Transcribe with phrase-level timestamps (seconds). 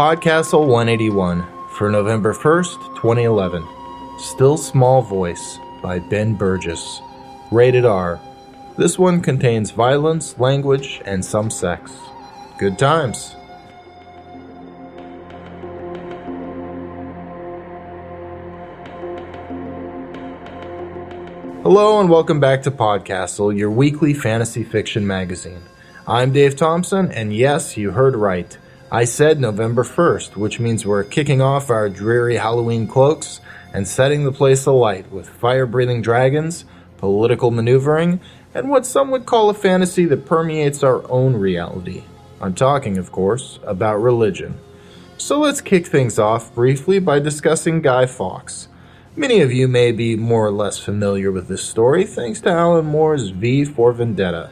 [0.00, 3.68] Podcastle 181 for November 1st, 2011.
[4.18, 7.02] Still Small Voice by Ben Burgis.
[7.50, 8.18] Rated R.
[8.78, 11.92] This one contains violence, language, and some sex.
[12.56, 13.36] Good times.
[21.62, 25.60] Hello and welcome back to Podcastle, your weekly fantasy fiction magazine.
[26.06, 28.56] I'm Dave Thompson, and yes, you heard right.
[28.92, 33.40] I said November 1st, which means we're kicking off our dreary Halloween cloaks
[33.72, 36.64] and setting the place alight with fire breathing dragons,
[36.96, 38.18] political maneuvering,
[38.52, 42.02] and what some would call a fantasy that permeates our own reality.
[42.40, 44.58] I'm talking, of course, about religion.
[45.18, 48.66] So let's kick things off briefly by discussing Guy Fawkes.
[49.14, 52.86] Many of you may be more or less familiar with this story thanks to Alan
[52.86, 54.50] Moore's V for Vendetta.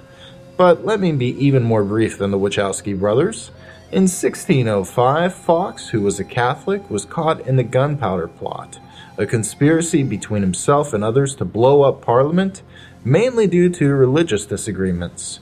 [0.57, 3.51] But let me be even more brief than the Wachowski brothers.
[3.91, 8.79] In 1605, Fawkes, who was a Catholic, was caught in the Gunpowder Plot,
[9.17, 12.61] a conspiracy between himself and others to blow up Parliament,
[13.03, 15.41] mainly due to religious disagreements.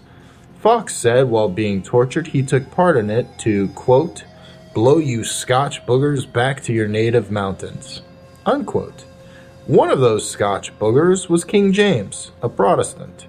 [0.61, 4.23] Fawkes said while being tortured he took part in it to, quote,
[4.75, 8.03] blow you Scotch boogers back to your native mountains,
[8.45, 9.07] unquote.
[9.67, 13.26] One of those Scotch boogers was King James, a Protestant.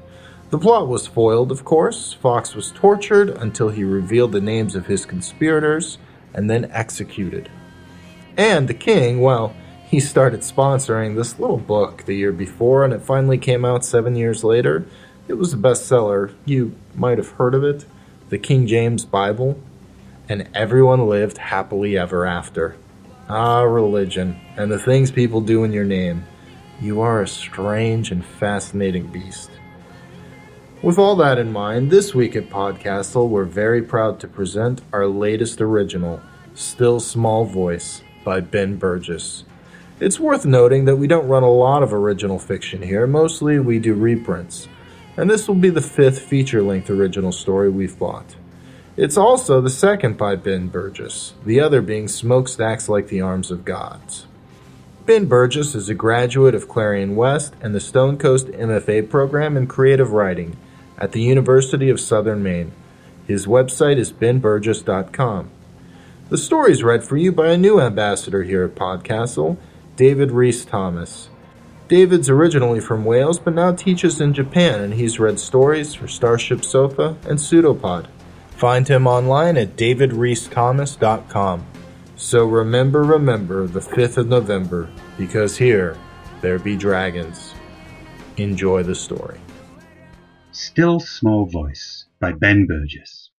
[0.50, 2.14] The plot was foiled, of course.
[2.14, 5.98] Fawkes was tortured until he revealed the names of his conspirators
[6.34, 7.50] and then executed.
[8.38, 9.54] And the king, well,
[9.90, 14.16] he started sponsoring this little book the year before, and it finally came out seven
[14.16, 14.86] years later.
[15.28, 16.34] It was a bestseller.
[16.46, 17.86] You might have heard of it
[18.30, 19.60] The King James Bible.
[20.30, 22.78] And everyone lived happily ever after.
[23.28, 26.26] Ah, religion, and the things people do in your name.
[26.80, 29.50] You are a strange and fascinating beast.
[30.84, 35.08] With all that in mind, this week at Podcastle, we're very proud to present our
[35.08, 36.22] latest original,
[36.54, 39.44] Still Small Voice, by Ben Burgis.
[40.00, 43.80] It's worth noting that we don't run a lot of original fiction here, mostly we
[43.80, 44.68] do reprints,
[45.18, 48.36] and this will be the fifth feature length original story we've bought.
[48.96, 53.66] It's also the second by Ben Burgis, the other being Smokestacks Like the Arms of
[53.66, 54.28] Gods.
[55.08, 60.12] Ben Burgis is a graduate of Clarion West and the Stonecoast MFA program in creative
[60.12, 60.56] writing
[60.98, 62.72] at the University of Southern Maine.
[63.26, 65.50] His website is benburgis.com.
[66.30, 69.58] The story is read for you by a new ambassador here at Podcastle,
[69.96, 71.30] David Reese Thomas.
[71.88, 76.66] David's originally from Wales but now teaches in Japan and he's read stories for Starship
[76.66, 78.08] Sofa and Pseudopod.
[78.58, 81.66] Find him online at davidreesethomas.com.
[82.16, 85.96] So remember, remember the 5th of November, because here
[86.42, 87.54] there be dragons.
[88.38, 89.40] Enjoy the story.
[90.60, 93.30] Still Small Voice by Ben Burgis.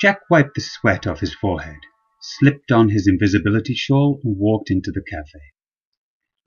[0.00, 1.80] Jack wiped the sweat off his forehead,
[2.20, 5.40] slipped on his invisibility shawl, and walked into the cafe.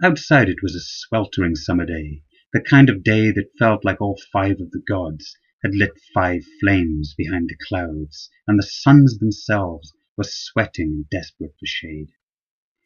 [0.02, 4.18] Outside it was a sweltering summer day, the kind of day that felt like all
[4.32, 9.92] five of the gods had lit five flames behind the clouds, and the suns themselves
[10.16, 12.14] were sweating and desperate for shade.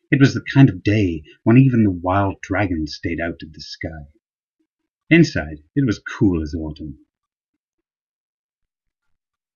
[0.09, 3.61] It was the kind of day when even the wild dragons stayed out of the
[3.61, 4.07] sky.
[5.11, 6.99] Inside, it was cool as autumn.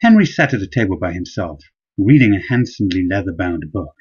[0.01, 1.63] Henry sat at a table by himself,
[1.97, 3.93] reading a handsomely leather-bound book.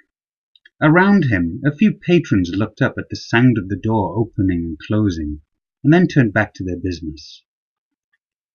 [0.81, 4.79] Around him, a few patrons looked up at the sound of the door opening and
[4.79, 5.43] closing,
[5.85, 7.43] and then turned back to their business.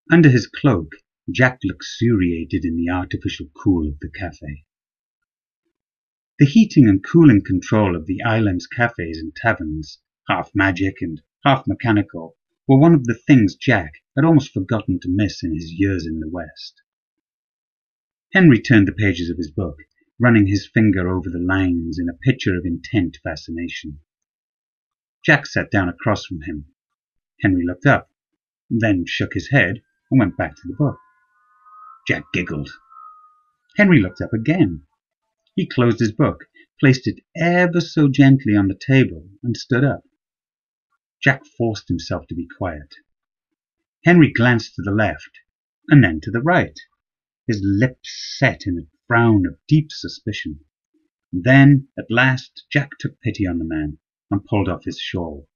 [0.10, 0.94] Under his cloak,
[1.30, 4.64] Jack luxuriated in the artificial cool of the cafe.
[6.40, 11.68] The heating and cooling control of the island's cafes and taverns, half magic and half
[11.68, 12.37] mechanical,
[12.68, 16.20] were one of the things Jack had almost forgotten to miss in his years in
[16.20, 16.82] the West.
[18.34, 19.78] Henry turned the pages of his book,
[20.20, 24.00] running his finger over the lines in a picture of intent fascination.
[25.24, 26.66] Jack sat down across from him.
[27.42, 28.10] Henry looked up,
[28.70, 29.82] then shook his head
[30.12, 30.98] and went back to the book.
[32.08, 32.70] Jack giggled.
[33.78, 34.84] Henry looked up again.
[35.56, 36.46] He closed his book,
[36.80, 40.07] placed it ever so gently on the table, and stood up.
[41.22, 42.96] Jack forced himself to be quiet.
[44.06, 45.40] Henry glanced to the left
[45.90, 46.80] and then to the right,
[47.48, 50.60] his lips set in a frown of deep suspicion.
[51.32, 54.00] Then, at last, Jack took pity on the man
[54.30, 55.48] and pulled off his shawl.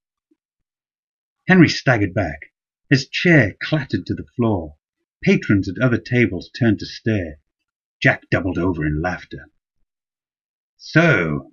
[1.46, 2.52] Henry staggered back.
[2.88, 4.76] His chair clattered to the floor.
[5.22, 7.40] Patrons at other tables turned to stare.
[8.00, 9.50] Jack doubled over in laughter.
[10.76, 11.52] So,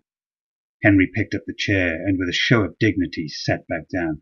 [0.82, 4.22] Henry picked up the chair and with a show of dignity sat back down.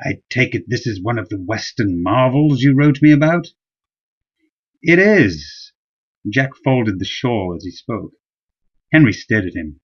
[0.00, 3.48] I take it this is one of the Western marvels you wrote me about?
[4.82, 5.72] It is.
[6.28, 8.12] Jack folded the shawl as he spoke.
[8.92, 9.80] Henry stared at him.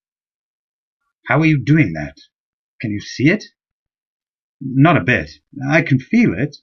[1.26, 2.16] How are you doing that?
[2.80, 3.44] Can you see it?
[4.60, 5.30] Not a bit.
[5.68, 6.56] I can feel it.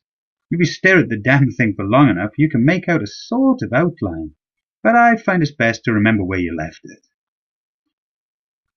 [0.49, 3.07] If you stare at the damn thing for long enough, you can make out a
[3.07, 4.35] sort of outline.
[4.83, 7.07] But I find it's best to remember where you left it.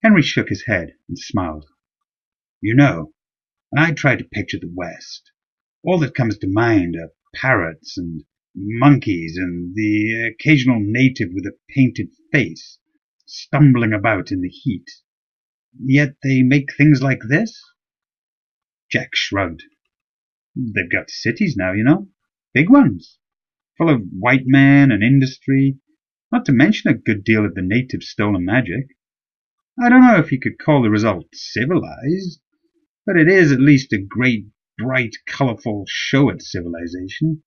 [0.05, 1.65] Henry shook his head and smiled.
[2.61, 3.11] You know,
[3.71, 5.31] when I try to picture the West,
[5.83, 8.23] all that comes to mind are parrots and
[8.53, 12.77] monkeys and the occasional native with a painted face
[13.25, 14.85] stumbling about in the heat.
[15.83, 17.59] Yet they make things like this?
[18.91, 19.63] Jack shrugged.
[20.55, 22.09] They've got cities now, you know.
[22.53, 23.17] Big ones.
[23.79, 25.79] Full of white men and industry,
[26.31, 28.85] not to mention a good deal of the native stolen magic.
[29.77, 32.39] I don't know if you could call the result civilized,
[33.05, 37.43] but it is at least a great, bright, colorful show at civilization,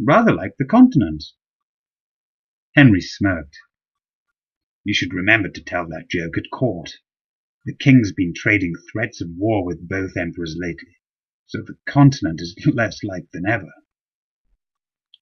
[0.00, 1.22] rather like the continent.
[2.74, 3.58] Henry smirked.
[4.82, 6.94] You should remember to tell that joke at court.
[7.64, 10.96] The king's been trading threats of war with both emperors lately,
[11.46, 13.72] so the continent is less like than ever.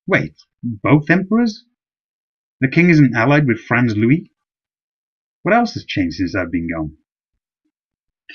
[0.06, 1.64] Wait, both emperors?
[2.60, 4.32] The king isn't allied with Franz Louis?
[5.46, 6.96] What else has changed since I've been gone?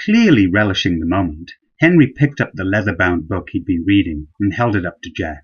[0.06, 4.78] Clearly relishing the moment, Henry picked up the leather-bound book he'd been reading and held
[4.78, 5.42] it up to Jack.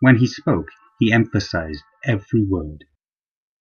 [0.00, 2.86] When he spoke, he emphasized every word.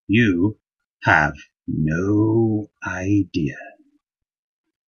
[0.07, 0.61] You
[1.03, 1.35] have
[1.67, 3.57] no idea.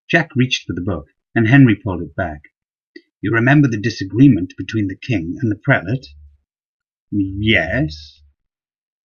[0.08, 2.42] Jack reached for the book, and Henry pulled it back.
[3.22, 6.10] You remember the disagreement between the king and the prelate?
[7.10, 8.22] Yes.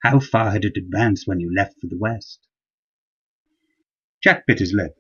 [0.02, 2.46] How far had it advanced when you left for the west?
[4.22, 4.96] Jack bit his lip.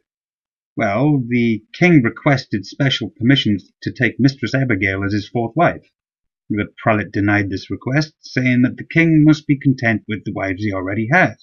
[0.76, 5.90] Well, the king requested special permission to take Mistress Abigail as his fourth wife.
[6.48, 10.62] The prelate denied this request, saying that the king must be content with the wives
[10.62, 11.36] he already had.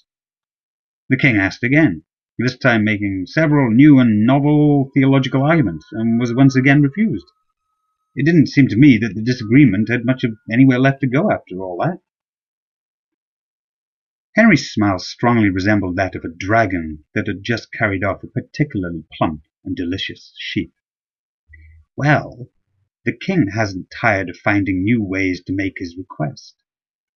[1.09, 2.03] The king asked again,
[2.39, 7.27] this time making several new and novel theological arguments, and was once again refused.
[8.15, 11.31] It didn't seem to me that the disagreement had much of anywhere left to go
[11.31, 11.99] after all that.
[14.37, 19.03] Henry's smile strongly resembled that of a dragon that had just carried off a particularly
[19.11, 20.75] plump and delicious sheep.
[21.95, 22.51] Well,
[23.03, 26.55] the king hasn't tired of finding new ways to make his request,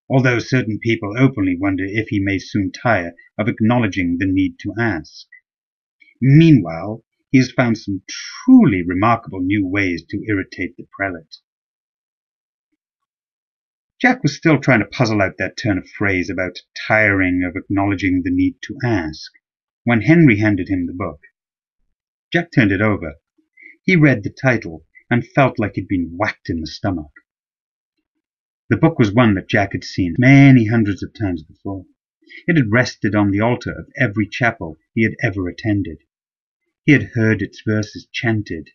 [0.08, 4.72] although certain people openly wonder if he may soon tire of acknowledging the need to
[4.78, 5.26] ask.
[6.22, 11.36] Meanwhile, he has found some truly remarkable new ways to irritate the prelate.
[14.00, 18.22] Jack was still trying to puzzle out that turn of phrase about tiring of acknowledging
[18.22, 19.30] the need to ask,
[19.84, 21.20] when Henry handed him the book.
[22.32, 23.16] Jack turned it over.
[23.82, 27.10] He read the title and felt like he'd been whacked in the stomach.
[28.70, 31.84] The book was one that Jack had seen many hundreds of times before.
[32.46, 35.98] It had rested on the altar of every chapel he had ever attended.
[36.86, 38.70] He had heard its verses chanted,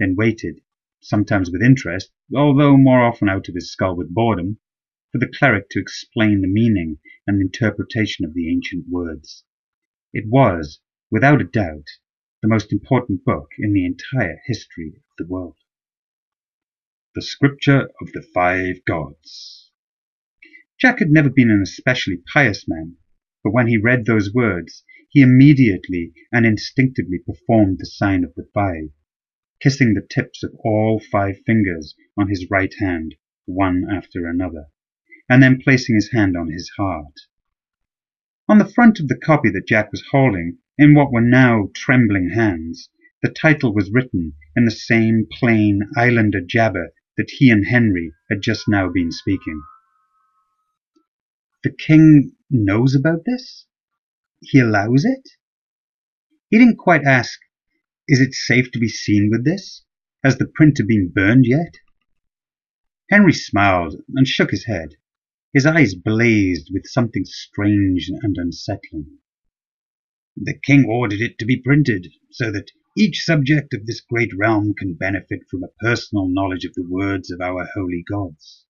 [0.00, 0.62] then waited,
[1.00, 4.58] sometimes with interest, although more often out of his skull with boredom,
[5.14, 9.44] for the cleric to explain the meaning and interpretation of the ancient words.
[10.12, 11.86] It was, without a doubt,
[12.42, 15.56] the most important book in the entire history of the world.
[17.14, 19.70] The Scripture of the Five Gods.
[20.80, 22.96] Jack had never been an especially pious man,
[23.44, 28.48] but when he read those words, he immediately and instinctively performed the sign of the
[28.52, 28.90] five,
[29.60, 34.70] kissing the tips of all five fingers on his right hand, one after another
[35.28, 37.20] and then placing his hand on his heart.
[38.48, 42.30] On the front of the copy that Jack was holding, in what were now trembling
[42.30, 42.90] hands,
[43.22, 48.42] the title was written in the same plain islander jabber that he and Henry had
[48.42, 49.62] just now been speaking.
[51.62, 53.66] The king knows about this?
[54.42, 55.30] He allows it?
[56.50, 57.40] He didn't quite ask,
[58.06, 59.84] is it safe to be seen with this?
[60.22, 61.76] Has the printer been burned yet?
[63.08, 64.96] Henry smiled and shook his head.
[65.54, 69.18] His eyes blazed with something strange and unsettling.
[70.36, 74.74] The king ordered it to be printed, so that each subject of this great realm
[74.74, 78.66] can benefit from a personal knowledge of the words of our holy gods.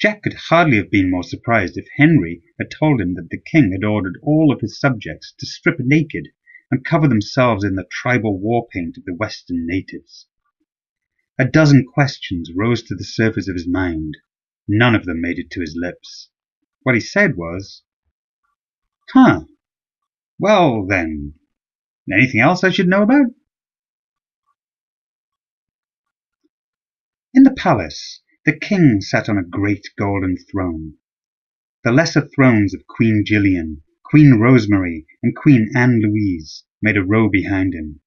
[0.00, 3.72] Jack could hardly have been more surprised if Henry had told him that the king
[3.72, 6.28] had ordered all of his subjects to strip naked
[6.70, 10.26] and cover themselves in the tribal war paint of the western natives.
[11.38, 14.16] A dozen questions rose to the surface of his mind,
[14.68, 16.30] None of them made it to his lips.
[16.82, 17.82] What he said was,
[19.12, 19.44] Huh.
[20.38, 21.34] Well, then,
[22.12, 23.26] anything else I should know about?
[27.34, 30.98] In the palace, the king sat on a great golden throne.
[31.84, 37.28] The lesser thrones of Queen Gillian, Queen Rosemary, and Queen Anne Louise made a row
[37.28, 38.00] behind him.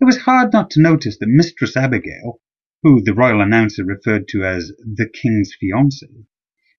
[0.00, 2.40] It was hard not to notice that Mistress Abigail,
[2.82, 6.26] who the royal announcer referred to as the King's fiancée,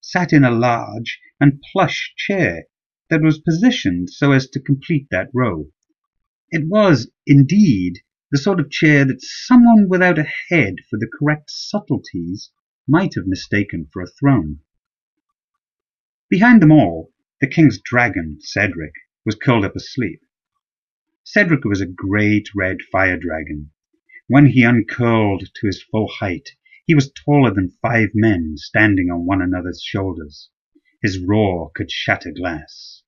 [0.02, 2.66] sat in a large and plush chair
[3.10, 5.72] that was positioned so as to complete that row.
[6.50, 8.00] It was, indeed,
[8.32, 12.52] the sort of chair that someone without a head for the correct subtleties
[12.88, 14.60] might have mistaken for a throne.
[16.30, 18.94] Behind them all, the king's dragon, Cedric,
[19.26, 20.22] was curled up asleep.
[21.24, 23.72] Cedric was a great red fire dragon.
[24.34, 26.56] When he uncurled to his full height,
[26.88, 30.50] he was taller than five men standing on one another's shoulders.
[31.04, 33.04] His roar could shatter glass.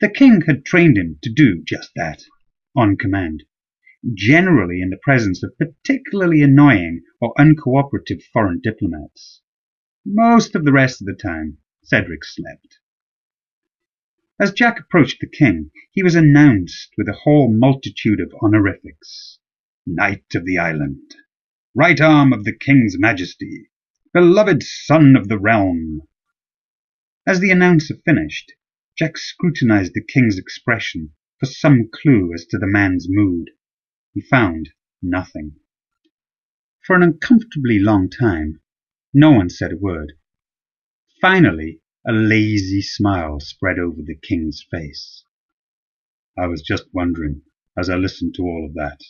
[0.00, 2.22] The king had trained him to do just that,
[2.74, 3.44] on command,
[4.14, 9.42] generally in the presence of particularly annoying or uncooperative foreign diplomats.
[10.06, 12.78] Most of the rest of the time, Cedric slept.
[14.40, 19.38] As Jack approached the king, he was announced with a whole multitude of honorifics.
[19.90, 21.14] Knight of the island,
[21.74, 23.70] right arm of the king's majesty,
[24.12, 26.02] beloved son of the realm.
[27.26, 28.52] As the announcer finished,
[28.98, 33.50] Jack scrutinized the king's expression for some clue as to the man's mood.
[34.12, 35.56] He found nothing.
[36.84, 38.60] For an uncomfortably long time,
[39.14, 40.12] no one said a word.
[41.18, 45.24] Finally, a lazy smile spread over the king's face.
[46.36, 47.42] I was just wondering,
[47.74, 49.00] as I listened to all of that,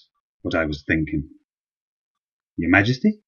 [0.42, 1.28] what I was thinking.
[2.56, 3.20] Your Majesty,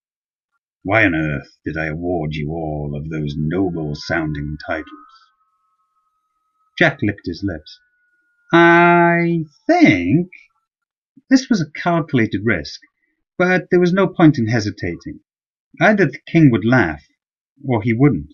[0.82, 4.86] why on earth did I award you all of those noble sounding titles?
[6.78, 7.78] Jack licked his lips.
[8.52, 10.30] I think
[11.28, 12.80] this was a calculated risk,
[13.36, 15.20] but there was no point in hesitating.
[15.80, 17.04] Either the king would laugh,
[17.64, 18.32] or he wouldn't.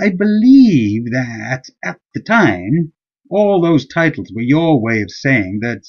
[0.00, 2.92] I believe that at the time,
[3.30, 5.82] all those titles were your way of saying that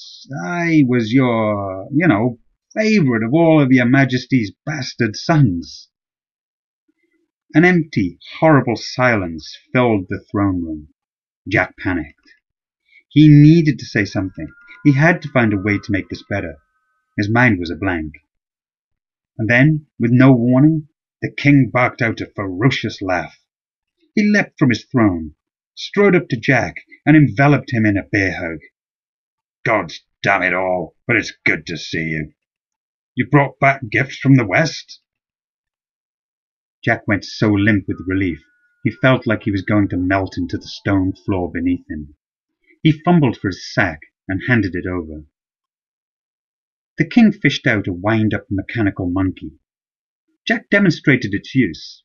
[0.45, 2.39] I was your, you know,
[2.77, 5.89] favorite of all of your majesty's bastard sons.
[7.55, 10.89] An empty, horrible silence filled the throne room.
[11.49, 12.15] Jack panicked.
[13.09, 14.47] He needed to say something.
[14.83, 16.57] He had to find a way to make this better.
[17.17, 18.13] His mind was a blank.
[19.37, 20.87] And then, with no warning,
[21.21, 23.35] the king barked out a ferocious laugh.
[24.13, 25.33] He leapt from his throne,
[25.75, 28.59] strode up to Jack, and enveloped him in a bear hug.
[29.63, 29.93] God
[30.23, 32.33] damn it all, but it's good to see you.
[33.15, 35.01] You brought back gifts from the West?
[36.83, 38.43] Jack went so limp with relief,
[38.83, 42.15] he felt like he was going to melt into the stone floor beneath him.
[42.81, 45.25] He fumbled for his sack and handed it over.
[46.97, 49.59] The king fished out a wind up mechanical monkey.
[50.47, 52.03] Jack demonstrated its use.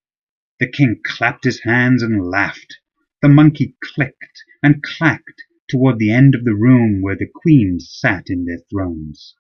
[0.61, 2.79] The king clapped his hands and laughed.
[3.27, 8.31] The monkey clicked and clacked toward the end of the room where the queens sat
[8.31, 9.35] in their thrones.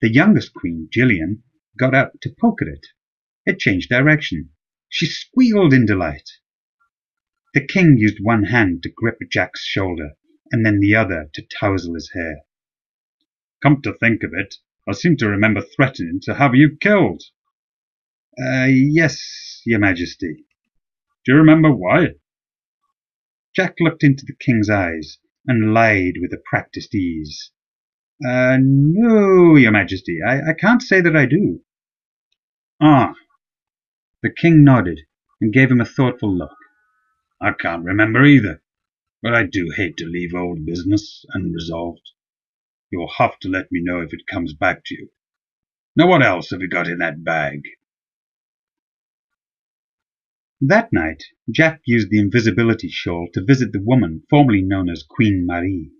[0.00, 1.44] The youngest queen, Gillian,
[1.78, 2.88] got up to poke at it.
[3.46, 4.50] It changed direction.
[4.88, 6.28] She squealed in delight.
[7.54, 10.16] The king used one hand to grip Jack's shoulder
[10.50, 12.40] and then the other to tousle his hair.
[13.62, 14.56] Come to think of it,
[14.88, 17.22] I seem to remember threatening to have you killed.
[18.36, 20.44] Uh, yes, your majesty.
[21.24, 22.14] Do you remember why?
[23.54, 27.52] Jack looked into the king's eyes and lied with a practiced ease.
[28.26, 31.62] Uh, no, your majesty, I, I can't say that I do.
[32.80, 33.14] Ah.
[34.22, 35.00] The king nodded
[35.40, 36.56] and gave him a thoughtful look.
[37.40, 38.62] I can't remember either,
[39.22, 42.10] but I do hate to leave old business unresolved.
[42.90, 45.10] You'll have to let me know if it comes back to you.
[45.94, 47.62] Now what else have you got in that bag?
[50.60, 55.44] That night, Jack used the invisibility shawl to visit the woman formerly known as Queen
[55.44, 55.90] Marie.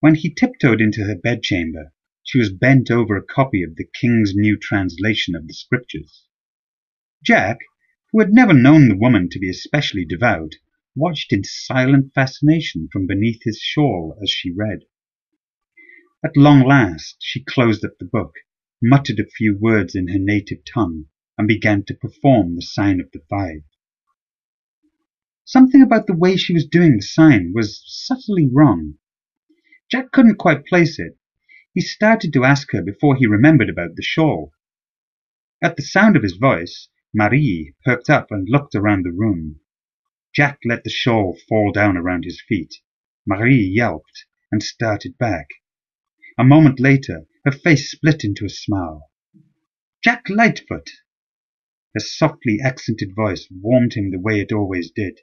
[0.00, 1.92] When he tiptoed into her bedchamber,
[2.22, 6.24] she was bent over a copy of the king's new translation of the scriptures.
[7.22, 7.58] Jack,
[8.12, 10.54] who had never known the woman to be especially devout,
[10.96, 14.84] watched in silent fascination from beneath his shawl as she read.
[16.24, 18.36] At long last she closed up the book,
[18.80, 21.08] muttered a few words in her native tongue,
[21.38, 23.62] and began to perform the sign of the five.
[25.44, 28.98] Something about the way she was doing the sign was subtly wrong.
[29.90, 31.16] Jack couldn't quite place it.
[31.72, 34.52] He started to ask her before he remembered about the shawl.
[35.62, 39.60] At the sound of his voice, Marie perked up and looked around the room.
[40.34, 42.82] Jack let the shawl fall down around his feet.
[43.26, 45.48] Marie yelped and started back.
[46.36, 49.10] A moment later, her face split into a smile.
[50.04, 50.90] Jack Lightfoot!
[51.94, 55.20] Her softly accented voice warmed him the way it always did.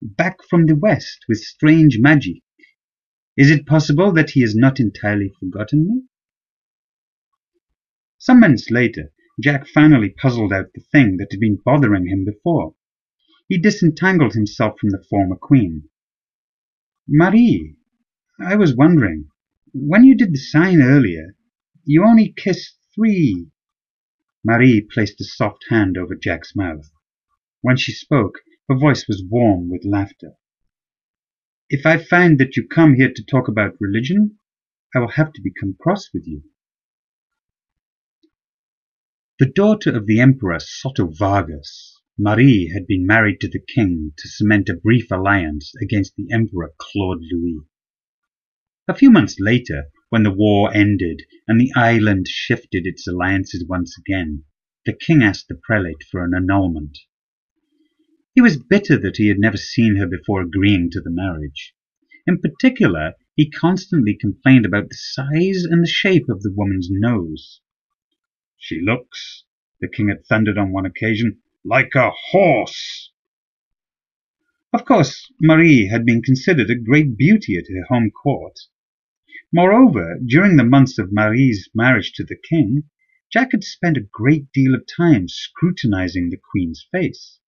[0.00, 2.42] Back from the West with strange magic.
[3.36, 6.02] Is it possible that he has not entirely forgotten me?
[8.18, 12.76] Some minutes later, Jack finally puzzled out the thing that had been bothering him before.
[13.48, 15.90] He disentangled himself from the former queen.
[17.08, 17.76] Marie,
[18.40, 19.28] I was wondering,
[19.72, 21.36] when you did the sign earlier,
[21.84, 23.50] you only kissed three.
[24.44, 26.90] Marie placed a soft hand over Jack's mouth.
[27.62, 30.34] When she spoke, her voice was warm with laughter.
[31.70, 34.38] If I find that you come here to talk about religion,
[34.94, 36.42] I will have to become cross with you.
[39.38, 44.28] The daughter of the Emperor Soto Vargas, Marie had been married to the king to
[44.28, 47.60] cement a brief alliance against the Emperor Claude Louis.
[48.86, 53.98] A few months later, when the war ended and the island shifted its alliances once
[53.98, 54.44] again,
[54.86, 56.96] the king asked the prelate for an annulment.
[58.32, 61.74] He was bitter that he had never seen her before agreeing to the marriage.
[62.28, 67.60] In particular, he constantly complained about the size and the shape of the woman's nose.
[68.56, 69.42] She looks,
[69.80, 73.10] the king had thundered on one occasion, like a horse.
[74.72, 78.60] Of course, Marie had been considered a great beauty at her home court.
[79.56, 82.90] Moreover, during the months of Marie's marriage to the king,
[83.32, 87.38] Jack had spent a great deal of time scrutinizing the queen's face.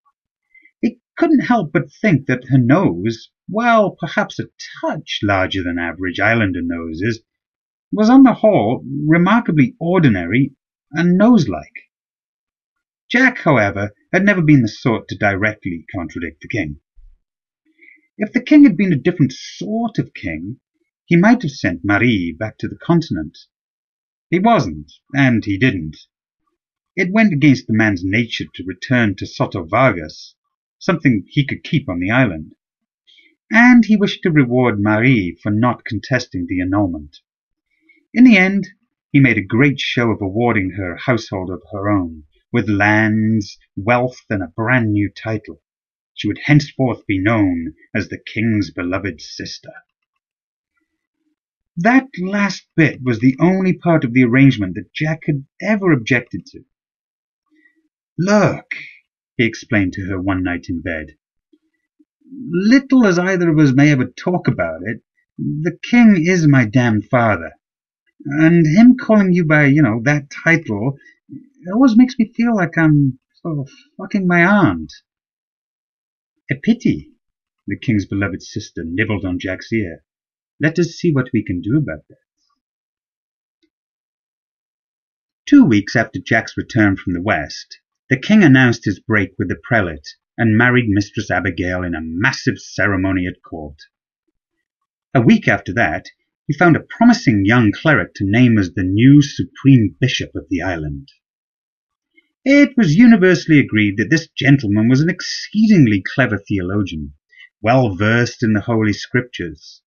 [0.80, 4.44] He couldn't help but think that her nose, while perhaps a
[4.80, 7.24] touch larger than average islander noses,
[7.90, 10.54] was on the whole remarkably ordinary
[10.92, 11.90] and nose-like.
[13.10, 16.78] Jack, however, had never been the sort to directly contradict the king.
[18.16, 20.60] If the king had been a different sort of king,
[21.08, 23.38] he might have sent Marie back to the continent.
[24.28, 25.96] He wasn't, and he didn't.
[26.96, 30.34] It went against the man's nature to return to Soto Vargas,
[30.80, 32.56] something he could keep on the island.
[33.52, 37.20] And he wished to reward Marie for not contesting the annulment.
[38.12, 38.66] In the end,
[39.12, 43.58] he made a great show of awarding her a household of her own, with lands,
[43.76, 45.62] wealth, and a brand new title.
[46.14, 49.70] She would henceforth be known as the king's beloved sister.
[51.76, 56.46] That last bit was the only part of the arrangement that Jack had ever objected
[56.46, 56.64] to.
[58.18, 58.74] Look,
[59.36, 61.16] he explained to her one night in bed.
[62.50, 65.02] Little as either of us may ever talk about it,
[65.38, 67.52] the king is my damned father.
[68.24, 70.96] And him calling you by, you know, that title
[71.28, 74.92] it always makes me feel like I'm sort of fucking my aunt.
[76.50, 77.12] A pity,
[77.66, 80.04] the king's beloved sister nibbled on Jack's ear.
[80.60, 82.16] Let us see what we can do about that.
[85.44, 89.60] Two weeks after Jack's return from the West, the king announced his break with the
[89.62, 93.82] prelate and married Mistress Abigail in a massive ceremony at court.
[95.14, 96.08] A week after that,
[96.46, 100.62] he found a promising young cleric to name as the new supreme bishop of the
[100.62, 101.10] island.
[102.44, 107.14] It was universally agreed that this gentleman was an exceedingly clever theologian,
[107.60, 109.82] well versed in the Holy Scriptures.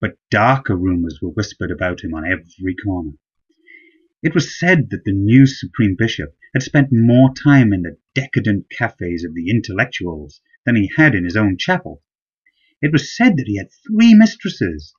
[0.00, 3.14] But darker rumors were whispered about him on every corner.
[4.22, 8.70] It was said that the new supreme bishop had spent more time in the decadent
[8.70, 12.02] cafes of the intellectuals than he had in his own chapel.
[12.80, 14.94] It was said that he had three mistresses,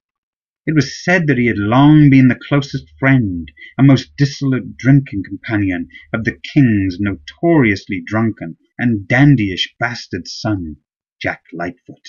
[0.69, 5.23] it was said that he had long been the closest friend and most dissolute drinking
[5.23, 10.75] companion of the king's notoriously drunken and dandyish bastard son,
[11.19, 12.05] Jack Lightfoot.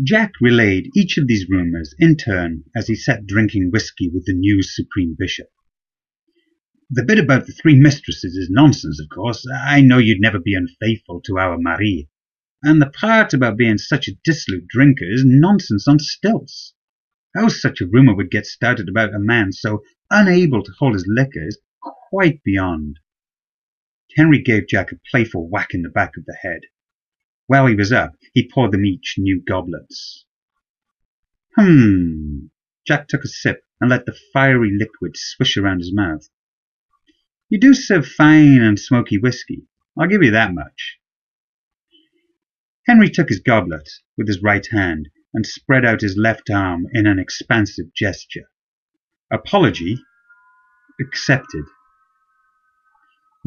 [0.00, 4.32] Jack relayed each of these rumours in turn as he sat drinking whisky with the
[4.32, 5.48] new Supreme Bishop.
[6.88, 9.44] The bit about the three mistresses is nonsense, of course.
[9.52, 12.08] I know you'd never be unfaithful to our Marie.
[12.62, 16.72] And the part about being such a dissolute drinker is nonsense on stilts.
[17.34, 21.06] How such a rumour would get started about a man so unable to hold his
[21.08, 21.58] liquor is
[22.10, 23.00] quite beyond.
[24.16, 26.62] Henry gave Jack a playful whack in the back of the head.
[27.50, 30.24] While he was up, he poured them each new goblets.
[31.56, 32.46] Hmm.
[32.86, 36.28] Jack took a sip and let the fiery liquid swish around his mouth.
[37.48, 39.66] You do serve fine and smoky whisky.
[39.98, 41.00] I'll give you that much.
[42.86, 47.08] Henry took his goblet with his right hand and spread out his left arm in
[47.08, 48.48] an expansive gesture.
[49.28, 49.98] Apology
[51.00, 51.64] accepted.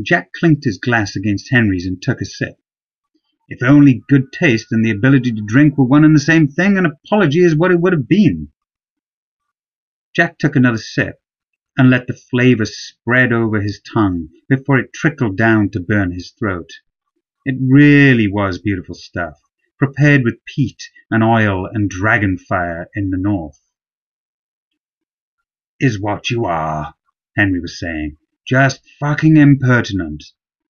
[0.05, 2.57] Jack clinked his glass against Henry's and took a sip.
[3.49, 6.77] If only good taste and the ability to drink were one and the same thing,
[6.77, 8.49] an apology is what it would have been.
[10.15, 11.19] Jack took another sip,
[11.77, 16.31] and let the flavour spread over his tongue before it trickled down to burn his
[16.31, 16.69] throat.
[17.45, 19.39] It really was beautiful stuff,
[19.77, 23.59] prepared with peat and oil and dragon fire in the north.
[25.79, 26.93] Is what you are,
[27.35, 28.17] Henry was saying.
[28.47, 30.23] Just fucking impertinent.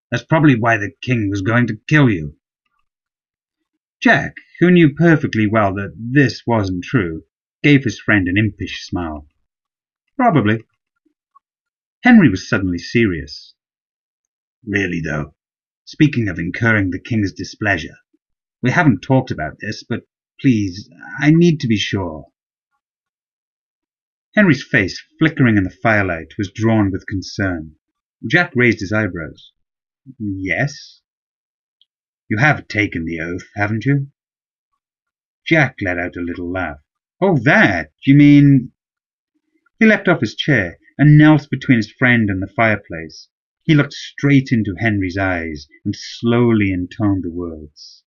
[0.09, 2.37] That's probably why the king was going to kill you.
[4.03, 7.23] Jack, who knew perfectly well that this wasn't true,
[7.63, 9.29] gave his friend an impish smile.
[10.17, 10.65] Probably.
[12.03, 13.55] Henry was suddenly serious.
[14.67, 15.35] Really, though,
[15.85, 17.95] speaking of incurring the king's displeasure,
[18.61, 20.03] we haven't talked about this, but
[20.37, 20.89] please,
[21.21, 22.25] I need to be sure.
[24.35, 27.75] Henry's face, flickering in the firelight, was drawn with concern.
[28.27, 29.53] Jack raised his eyebrows.
[30.19, 31.02] Yes?
[32.33, 34.07] You have taken the oath, haven't you?
[35.45, 36.79] Jack let out a little laugh.
[37.21, 37.91] Oh, that?
[38.07, 38.71] You mean.
[39.79, 43.29] He leapt off his chair and knelt between his friend and the fireplace.
[43.61, 48.03] He looked straight into Henry's eyes and slowly intoned the words.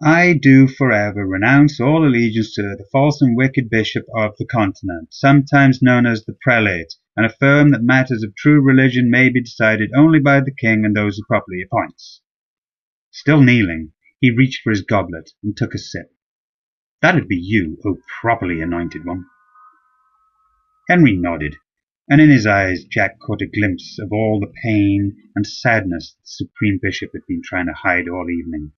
[0.00, 5.08] I do forever renounce all allegiance to the false and wicked bishop of the continent,
[5.10, 9.90] sometimes known as the prelate, and affirm that matters of true religion may be decided
[9.96, 12.22] only by the king and those he properly appoints.
[13.12, 16.12] Still kneeling, he reached for his goblet and took a sip.
[17.02, 19.26] That'd be you, O properly anointed one.
[20.88, 21.56] Henry nodded,
[22.08, 26.26] and in his eyes Jack caught a glimpse of all the pain and sadness the
[26.26, 28.72] Supreme Bishop had been trying to hide all evening.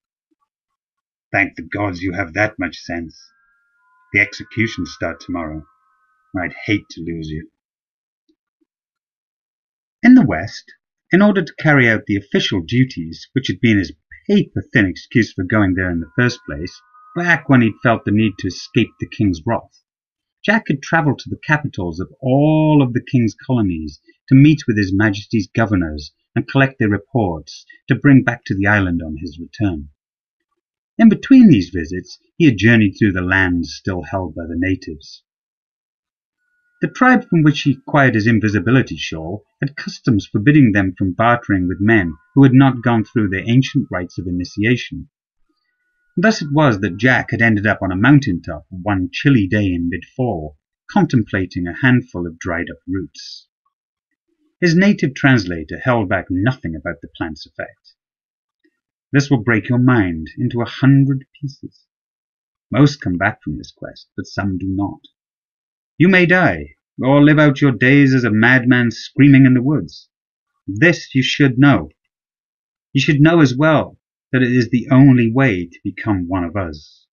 [1.30, 3.18] Thank the gods you have that much sense.
[4.12, 5.66] The executions start tomorrow.
[6.38, 7.50] I'd hate to lose you.
[10.02, 10.72] In the West,
[11.10, 13.92] in order to carry out the official duties which had been his
[14.26, 16.80] paper thin excuse for going there in the first place,
[17.16, 19.82] back when he'd felt the need to escape the king's wrath,
[20.44, 24.76] Jack had travelled to the capitals of all of the king's colonies to meet with
[24.76, 29.38] his majesty's governors and collect their reports to bring back to the island on his
[29.38, 29.90] return.
[30.98, 35.22] In between these visits, he had journeyed through the lands still held by the natives.
[36.82, 41.68] The tribe from which he acquired his invisibility shawl had customs forbidding them from bartering
[41.68, 45.08] with men who had not gone through their ancient rites of initiation.
[46.16, 49.66] Thus it was that Jack had ended up on a mountain top one chilly day
[49.66, 50.58] in mid-fall,
[50.90, 53.46] contemplating a handful of dried-up roots.
[54.60, 57.94] His native translator held back nothing about the plant's effect.
[59.12, 61.86] This will break your mind into a hundred pieces.
[62.72, 64.98] Most come back from this quest, but some do not.
[66.02, 70.08] You may die, or live out your days as a madman screaming in the woods.
[70.66, 71.90] This you should know.
[72.92, 74.00] You should know as well
[74.32, 77.06] that it is the only way to become one of us.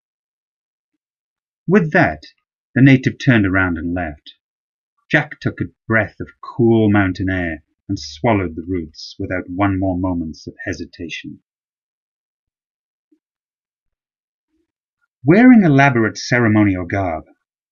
[1.68, 2.24] With that,
[2.74, 4.34] the native turned around and left.
[5.08, 10.00] Jack took a breath of cool mountain air and swallowed the roots without one more
[10.00, 11.42] moment of hesitation.
[15.24, 17.26] Wearing elaborate ceremonial garb,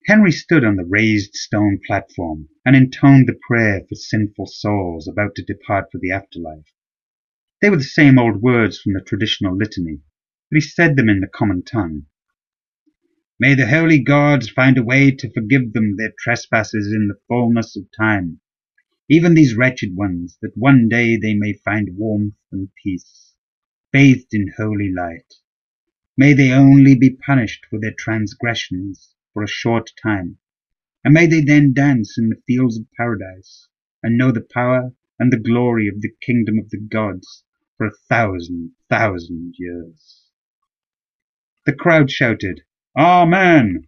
[0.07, 5.35] Henry stood on the raised stone platform and intoned the prayer for sinful souls about
[5.35, 6.71] to depart for the afterlife.
[7.61, 9.99] They were the same old words from the traditional litany,
[10.49, 12.05] but he said them in the common tongue.
[13.37, 17.75] May the holy gods find a way to forgive them their trespasses in the fullness
[17.75, 18.39] of time,
[19.09, 23.33] even these wretched ones, that one day they may find warmth and peace,
[23.91, 25.33] bathed in holy light.
[26.15, 30.39] May they only be punished for their transgressions for a short time,
[31.03, 33.67] and may they then dance in the fields of paradise,
[34.01, 37.43] and know the power and the glory of the kingdom of the gods
[37.77, 40.23] for a thousand thousand years.
[41.67, 42.61] The crowd shouted,
[42.97, 43.87] Amen!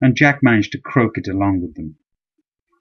[0.00, 1.94] And Jack managed to croak it along with them.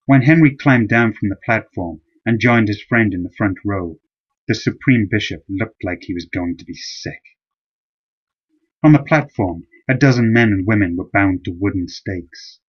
[0.08, 4.00] When Henry climbed down from the platform and joined his friend in the front row,
[4.48, 7.22] the Supreme Bishop looked like he was going to be sick.
[8.82, 12.60] On the platform, a dozen men and women were bound to wooden stakes.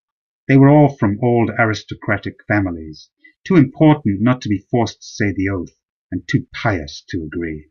[0.48, 3.10] They were all from old aristocratic families,
[3.44, 5.76] too important not to be forced to say the oath,
[6.10, 7.70] and too pious to agree.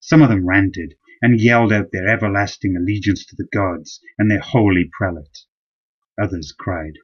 [0.00, 4.40] Some of them ranted and yelled out their everlasting allegiance to the gods and their
[4.40, 5.44] holy prelate.
[6.20, 6.98] Others cried.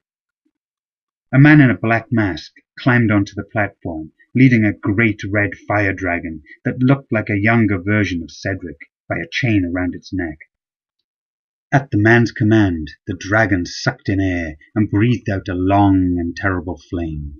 [1.33, 5.93] A man in a black mask climbed onto the platform, leading a great red fire
[5.93, 10.39] dragon that looked like a younger version of Cedric by a chain around its neck.
[11.75, 16.37] At the man's command, the dragon sucked in air and breathed out a long and
[16.37, 17.37] terrible flame.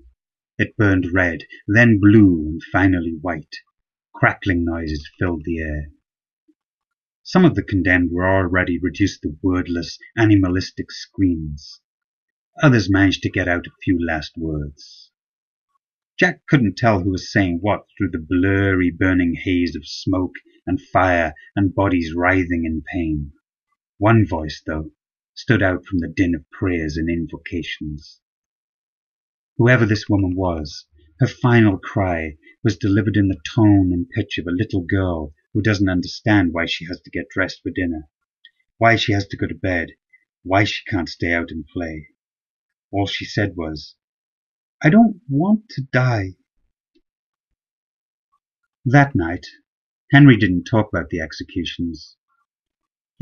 [0.57, 3.57] It burned red, then blue, and finally white.
[4.15, 5.91] Crackling noises filled the air.
[7.23, 11.83] Some of the condemned were already reduced to wordless, animalistic screams.
[12.63, 15.11] Others managed to get out a few last words.
[16.19, 20.81] Jack couldn't tell who was saying what through the blurry, burning haze of smoke and
[20.81, 23.33] fire and bodies writhing in pain.
[24.03, 24.91] One voice, though,
[25.33, 28.21] stood out from the din of prayers and invocations.
[29.59, 30.87] Whoever this woman was,
[31.21, 35.63] her final cry was delivered in the tone and pitch of a little girl who
[35.63, 38.09] doesn't understand why she has to get dressed for dinner,
[38.77, 39.91] why she has to go to bed,
[40.43, 42.09] why she can't stay out and play.
[42.91, 43.95] All she said was,
[44.83, 46.31] I don't want to die.
[48.85, 49.47] That night,
[50.11, 52.17] Henry didn't talk about the executions.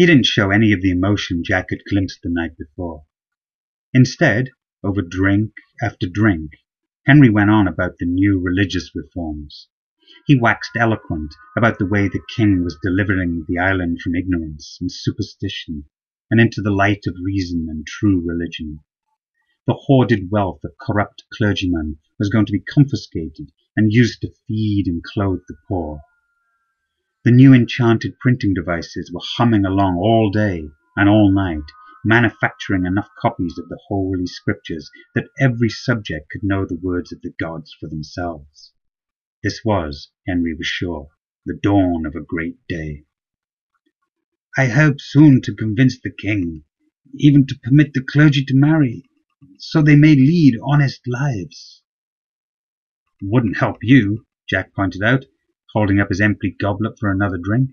[0.01, 3.05] He didn't show any of the emotion Jack had glimpsed the night before.
[3.93, 4.49] Instead,
[4.83, 6.53] over drink after drink,
[7.05, 9.69] Henry went on about the new religious reforms.
[10.25, 14.91] He waxed eloquent about the way the king was delivering the island from ignorance and
[14.91, 15.85] superstition
[16.31, 18.81] and into the light of reason and true religion.
[19.67, 24.87] The hoarded wealth of corrupt clergymen was going to be confiscated and used to feed
[24.87, 26.01] and clothe the poor.
[27.23, 31.71] The new enchanted printing devices were humming along all day and all night,
[32.03, 37.21] manufacturing enough copies of the Holy Scriptures that every subject could know the words of
[37.21, 38.73] the gods for themselves.
[39.43, 41.09] This was, Henry was sure,
[41.45, 43.05] the dawn of a great day.
[44.57, 46.65] I hope soon to convince the king,
[47.19, 49.05] even to permit the clergy to marry,
[49.59, 51.83] so they may lead honest lives.
[53.21, 55.27] Wouldn't help you, Jack pointed out,
[55.75, 57.71] holding up his empty goblet for another drink.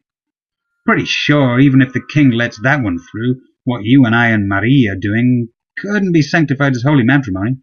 [0.86, 4.48] Pretty sure, even if the king lets that one through, what you and I and
[4.48, 7.58] Marie are doing couldn't be sanctified as holy matrimony,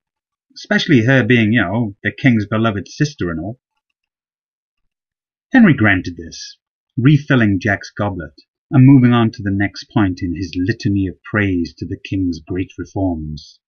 [0.54, 3.60] especially her being, you know, the king's beloved sister and all.
[5.52, 6.58] Henry granted this,
[6.96, 8.34] refilling Jack's goblet
[8.70, 12.40] and moving on to the next point in his litany of praise to the king's
[12.40, 13.60] great reforms.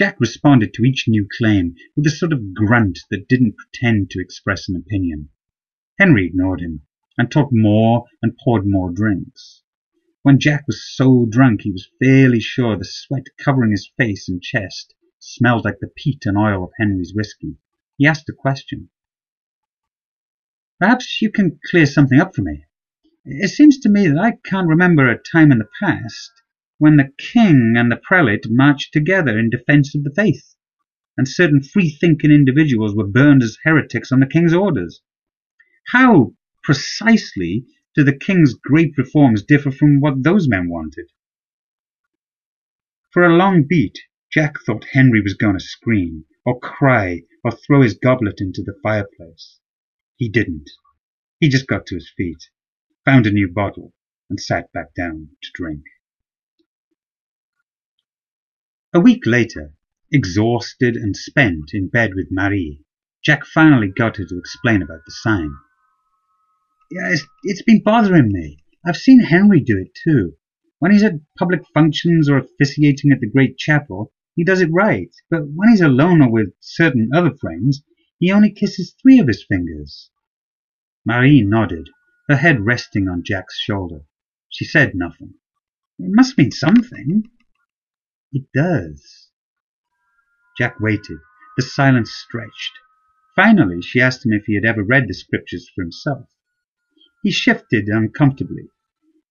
[0.00, 4.18] Jack responded to each new claim with a sort of grunt that didn't pretend to
[4.18, 5.28] express an opinion.
[5.98, 6.86] Henry ignored him
[7.18, 9.62] and talked more and poured more drinks.
[10.22, 14.40] When Jack was so drunk he was fairly sure the sweat covering his face and
[14.40, 17.58] chest smelled like the peat and oil of Henry's whiskey,
[17.98, 18.88] he asked a question.
[20.78, 22.64] Perhaps you can clear something up for me.
[23.26, 26.39] It seems to me that I can't remember a time in the past
[26.80, 30.54] when the king and the prelate marched together in defense of the faith,
[31.14, 35.02] and certain free-thinking individuals were burned as heretics on the king's orders.
[35.88, 41.10] How, precisely, do the king's great reforms differ from what those men wanted?
[43.12, 43.98] For a long beat,
[44.32, 48.78] Jack thought Henry was going to scream, or cry, or throw his goblet into the
[48.82, 49.58] fireplace.
[50.16, 50.70] He didn't.
[51.40, 52.48] He just got to his feet,
[53.04, 53.92] found a new bottle,
[54.30, 55.82] and sat back down to drink.
[58.92, 59.72] A week later,
[60.10, 62.84] exhausted and spent in bed with Marie,
[63.22, 65.54] Jack finally got her to explain about the sign.
[66.90, 68.64] Yeah, it's, it's been bothering me.
[68.84, 70.34] I've seen Henry do it too.
[70.80, 75.14] When he's at public functions or officiating at the great chapel, he does it right.
[75.30, 77.84] But when he's alone or with certain other friends,
[78.18, 80.10] he only kisses three of his fingers.
[81.04, 81.90] Marie nodded,
[82.28, 84.00] her head resting on Jack's shoulder.
[84.48, 85.34] She said nothing.
[86.00, 87.30] It must mean something.
[88.32, 89.30] It does.
[90.56, 91.18] Jack waited.
[91.56, 92.72] The silence stretched.
[93.34, 96.28] Finally, she asked him if he had ever read the scriptures for himself.
[97.22, 98.70] He shifted uncomfortably.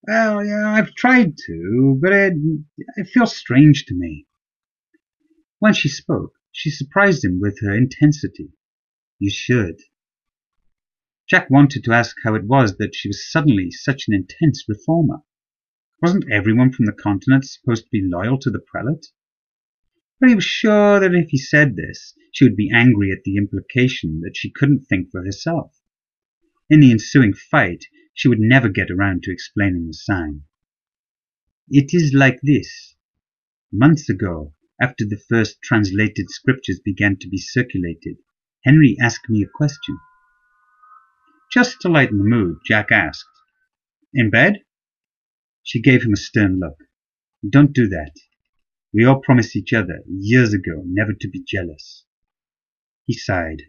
[0.07, 2.33] Well, yeah, I've tried to, but it,
[2.95, 4.27] it feels strange to me.
[5.59, 8.53] When she spoke, she surprised him with her intensity.
[9.17, 9.81] You should.
[11.27, 15.23] Jack wanted to ask how it was that she was suddenly such an intense reformer.
[16.01, 19.07] Wasn't everyone from the continent supposed to be loyal to the prelate?
[20.19, 23.35] But he was sure that if he said this, she would be angry at the
[23.35, 25.75] implication that she couldn't think for herself.
[26.69, 30.43] In the ensuing fight, she would never get around to explaining the sign.
[31.69, 32.95] It is like this.
[33.71, 38.17] Months ago, after the first translated scriptures began to be circulated,
[38.63, 39.97] Henry asked me a question.
[41.51, 43.25] Just to lighten the mood, Jack asked,
[44.13, 44.63] In bed?
[45.69, 46.79] She gave him a stern look.
[47.47, 48.13] Don't do that.
[48.91, 52.05] We all promised each other, years ago, never to be jealous.
[53.05, 53.62] He sighed.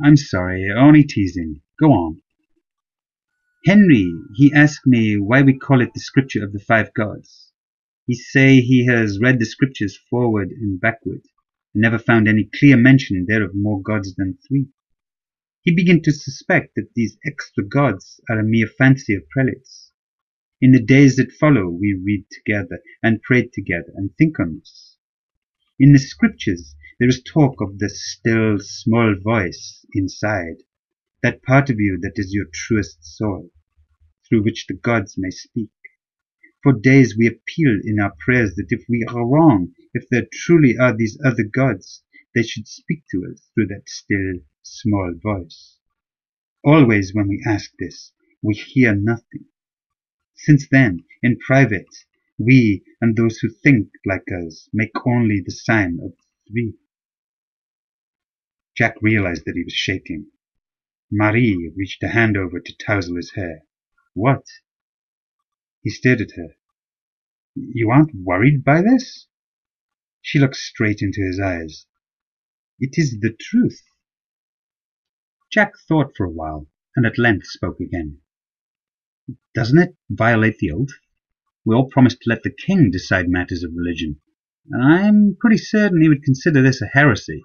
[0.00, 1.62] I'm sorry, only teasing.
[1.80, 2.22] Go on.
[3.66, 7.50] Henry, he asked me why we call it the scripture of the five gods.
[8.06, 11.22] He say he has read the scriptures forward and backward
[11.74, 14.68] and never found any clear mention there of more gods than three.
[15.62, 19.83] He began to suspect that these extra gods are a mere fancy of prelates.
[20.64, 24.96] In the days that follow, we read together and prayed together and think on this.
[25.78, 30.62] In the scriptures there is talk of the still small voice inside,
[31.22, 33.50] that part of you that is your truest soul,
[34.26, 35.68] through which the gods may speak.
[36.62, 40.78] For days we appeal in our prayers that if we are wrong, if there truly
[40.78, 45.78] are these other gods, they should speak to us through that still small voice.
[46.64, 49.44] Always when we ask this, we hear nothing.
[50.46, 51.88] Since then, in private,
[52.36, 56.12] we and those who think like us make only the sign of
[56.46, 56.74] three.
[58.76, 60.26] Jack realized that he was shaking.
[61.10, 63.62] Marie reached a hand over to tousle his hair.
[64.12, 64.44] What?
[65.80, 66.56] He stared at her.
[67.54, 69.26] You aren't worried by this?
[70.20, 71.86] She looked straight into his eyes.
[72.78, 73.82] It is the truth.
[75.50, 78.20] Jack thought for a while, and at length spoke again.
[79.54, 80.92] Doesn't it violate the oath?
[81.64, 84.20] We all promised to let the king decide matters of religion,
[84.70, 87.42] and I'm pretty certain he would consider this a heresy.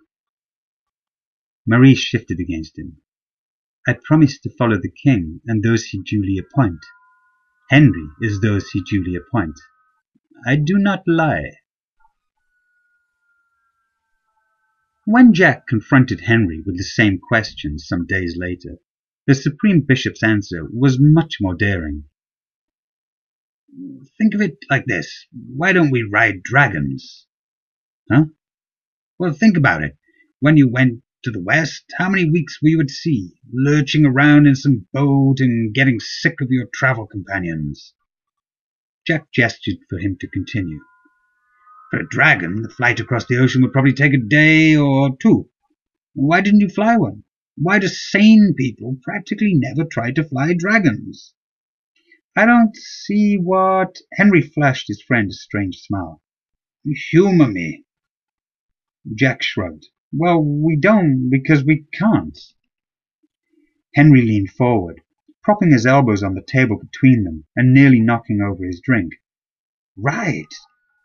[1.66, 2.98] Marie shifted against him.
[3.88, 6.86] I promised to follow the king and those he duly appoint.
[7.70, 9.60] Henry is those he duly appoint.
[10.46, 11.58] I do not lie.
[15.06, 18.80] When Jack confronted Henry with the same question some days later,
[19.30, 22.06] the Supreme Bishop's answer was much more daring.
[24.18, 25.28] Think of it like this.
[25.56, 27.28] Why don't we ride dragons?
[28.12, 28.24] Huh?
[29.20, 29.96] Well, think about it.
[30.40, 34.56] When you went to the west, how many weeks we would see, lurching around in
[34.56, 37.94] some boat and getting sick of your travel companions?
[39.06, 40.80] Jack gestured for him to continue.
[41.92, 45.52] For a dragon, the flight across the ocean would probably take a day or two.
[46.16, 47.26] Why didn't you fly one?
[47.62, 51.34] Why do sane people practically never try to fly dragons?
[52.34, 53.98] I don't see what.
[54.14, 56.22] Henry flashed his friend a strange smile.
[57.12, 57.84] Humor me.
[59.14, 59.88] Jack shrugged.
[60.14, 62.40] Well, we don't because we can't.
[63.94, 65.02] Henry leaned forward,
[65.44, 69.16] propping his elbows on the table between them and nearly knocking over his drink.
[69.98, 70.54] Right.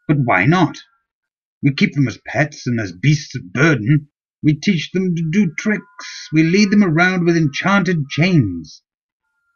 [0.07, 0.79] But why not?
[1.65, 4.09] We keep them as pets and as beasts of burden.
[4.45, 6.29] We teach them to do tricks.
[6.31, 8.83] We lead them around with enchanted chains.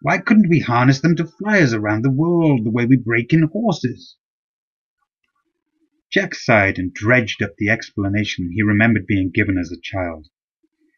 [0.01, 3.43] Why couldn't we harness them to flyers around the world the way we break in
[3.43, 4.17] horses?
[6.11, 10.29] Jack sighed and dredged up the explanation he remembered being given as a child.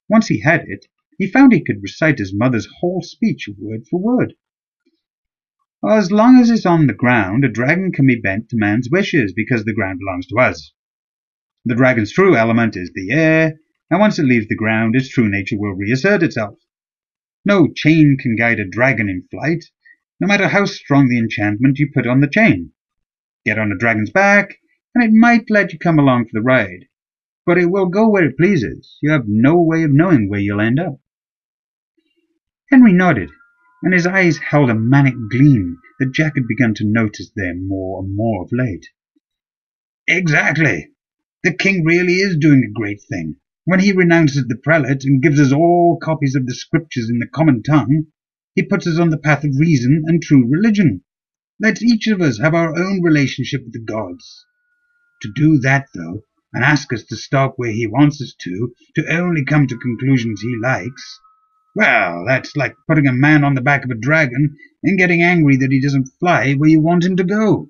[0.09, 0.87] Once he had it,
[1.19, 4.35] he found he could recite his mother's whole speech word for word.
[5.85, 9.33] As long as it's on the ground, a dragon can be bent to man's wishes
[9.33, 10.73] because the ground belongs to us.
[11.65, 13.59] The dragon's true element is the air,
[13.91, 16.59] and once it leaves the ground, its true nature will reassert itself.
[17.45, 19.65] No chain can guide a dragon in flight,
[20.21, 22.73] no matter how strong the enchantment you put on the chain.
[23.45, 24.59] Get on a dragon's back,
[24.95, 26.87] and it might let you come along for the ride,
[27.47, 28.99] but it will go where it pleases.
[29.03, 31.01] You have no way of knowing where you'll end up.
[32.71, 33.31] Henry nodded
[33.83, 38.03] and his eyes held a manic gleam that Jack had begun to notice there more
[38.03, 38.87] and more of late.
[40.07, 40.91] Exactly.
[41.43, 43.37] The king really is doing a great thing.
[43.65, 47.27] When he renounces the prelate and gives us all copies of the scriptures in the
[47.27, 48.07] common tongue,
[48.55, 51.03] he puts us on the path of reason and true religion.
[51.61, 54.47] Let each of us have our own relationship with the gods.
[55.23, 59.15] To do that, though, and ask us to stop where he wants us to, to
[59.15, 61.21] only come to conclusions he likes,
[61.77, 65.57] well, that's like putting a man on the back of a dragon and getting angry
[65.59, 67.69] that he doesn't fly where you want him to go.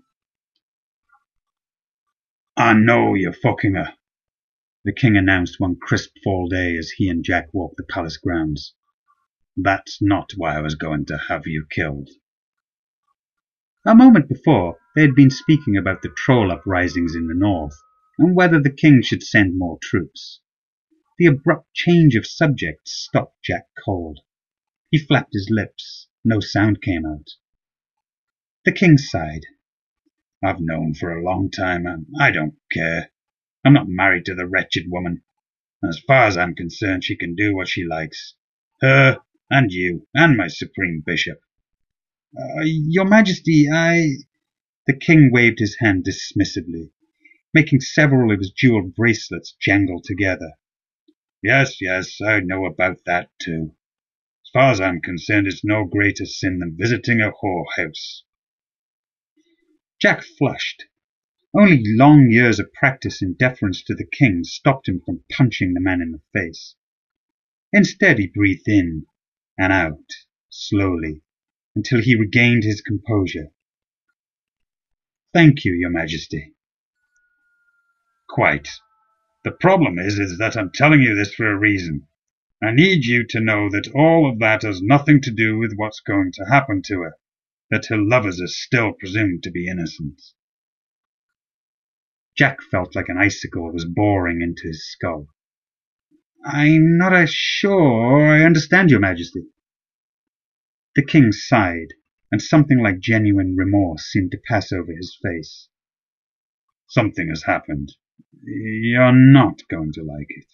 [2.57, 3.93] I know you're fucking her,
[4.85, 8.75] the king announced one crisp fall day as he and Jack walked the palace grounds.
[9.57, 12.09] That's not why I was going to have you killed.
[13.87, 17.77] A moment before, they had been speaking about the troll uprisings in the north
[18.19, 20.41] and whether the king should send more troops.
[21.19, 24.21] The abrupt change of subject stopped Jack cold.
[24.91, 26.09] He flapped his lips.
[26.25, 27.31] No sound came out.
[28.65, 29.47] The king sighed.
[30.43, 33.11] I've known for a long time, and I don't care.
[33.65, 35.23] I'm not married to the wretched woman.
[35.83, 38.35] As far as I'm concerned, she can do what she likes.
[38.81, 41.41] Her, and you, and my supreme bishop.
[42.39, 44.19] Uh, your Majesty, I.
[44.87, 46.91] The king waved his hand dismissively,
[47.53, 50.53] making several of his jeweled bracelets jangle together.
[51.43, 53.75] Yes, yes, I know about that too.
[54.45, 58.23] As far as I'm concerned, it's no greater sin than visiting a whorehouse.
[60.01, 60.87] Jack flushed.
[61.53, 65.81] Only long years of practice in deference to the king stopped him from punching the
[65.81, 66.77] man in the face.
[67.73, 69.07] Instead, he breathed in
[69.59, 70.13] and out,
[70.49, 71.23] slowly,
[71.75, 73.49] until he regained his composure.
[75.33, 76.55] Thank you, Your Majesty.
[78.29, 78.69] Quite.
[79.43, 82.07] The problem is, is that I'm telling you this for a reason.
[82.63, 85.99] I need you to know that all of that has nothing to do with what's
[85.99, 87.17] going to happen to her,
[87.71, 90.21] that her lovers are still presumed to be innocent.
[92.41, 95.29] Jack felt like an icicle was boring into his skull.
[96.43, 99.43] I'm not sure I understand, your majesty.
[100.97, 101.93] The king sighed,
[102.33, 105.69] and something like genuine remorse seemed to pass over his face.
[106.89, 107.93] Something has happened.
[108.43, 110.47] You're not going to like it.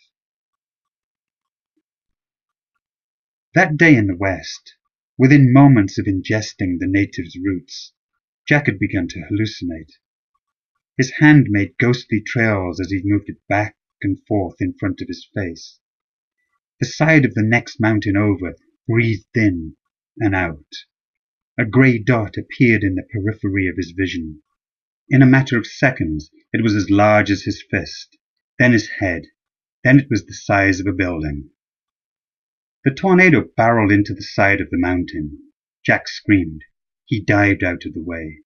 [3.55, 4.75] That day in the West,
[5.17, 7.93] within moments of ingesting the native's roots,
[8.45, 9.93] Jack had begun to hallucinate.
[10.97, 15.09] His hand made ghostly trails as he moved it back and forth in front of
[15.09, 15.79] his face.
[16.81, 18.57] The side of the next mountain over
[18.89, 19.77] breathed in
[20.19, 20.87] and out.
[21.59, 24.43] A grey dot appeared in the periphery of his vision.
[25.11, 28.17] In a matter of seconds it was as large as his fist,
[28.59, 29.27] then his head,
[29.85, 31.51] then it was the size of a building.
[32.85, 35.53] The tornado barreled into the side of the mountain.
[35.85, 36.65] Jack screamed.
[37.05, 38.39] He dived out of the way.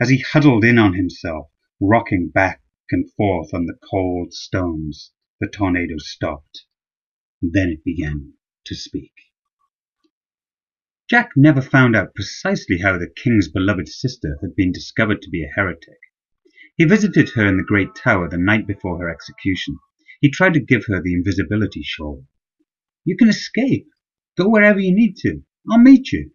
[0.00, 1.50] As he huddled in on himself,
[1.80, 6.64] rocking back and forth on the cold stones, the tornado stopped.
[7.42, 8.32] Then it began
[8.64, 9.12] to speak.
[11.10, 15.44] Jack never found out precisely how the king's beloved sister had been discovered to be
[15.44, 15.98] a heretic.
[16.76, 19.78] He visited her in the great tower the night before her execution.
[20.20, 22.26] He tried to give her the invisibility shawl.
[23.04, 23.86] You can escape.
[24.36, 25.42] Go wherever you need to.
[25.70, 26.32] I'll meet you.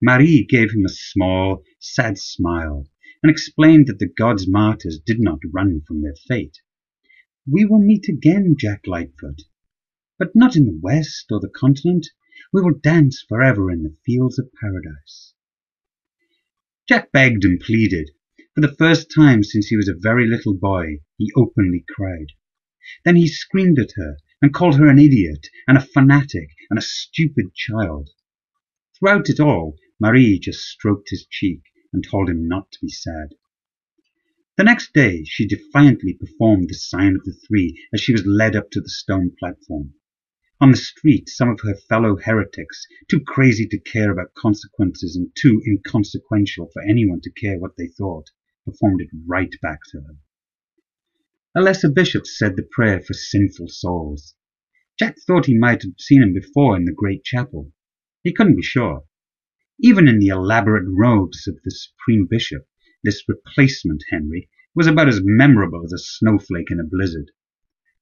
[0.00, 2.86] Marie gave him a small, sad smile
[3.22, 6.58] and explained that the gods' martyrs did not run from their fate.
[7.48, 9.42] We will meet again, Jack Lightfoot,
[10.18, 12.08] but not in the West or the continent.
[12.52, 15.34] We will dance forever in the fields of paradise.
[16.88, 18.10] Jack begged and pleaded.
[18.54, 22.32] For the first time since he was a very little boy, he openly cried.
[23.04, 26.82] Then he screamed at her and called her an idiot and a fanatic and a
[26.82, 28.10] stupid child.
[28.98, 31.62] Throughout it all, Marie just stroked his cheek
[31.92, 33.34] and told him not to be sad.
[34.56, 38.54] The next day she defiantly performed the sign of the three as she was led
[38.54, 39.94] up to the stone platform.
[40.60, 45.34] On the street, some of her fellow heretics, too crazy to care about consequences and
[45.34, 48.30] too inconsequential for anyone to care what they thought,
[48.64, 50.16] performed it right back to her.
[51.54, 54.34] A lesser bishop said the prayer for sinful souls.
[54.98, 57.72] Jack thought he might have seen him before in the great chapel.
[58.22, 59.04] He couldn't be sure.
[59.80, 62.68] Even in the elaborate robes of the supreme bishop,
[63.02, 67.30] this replacement Henry was about as memorable as a snowflake in a blizzard.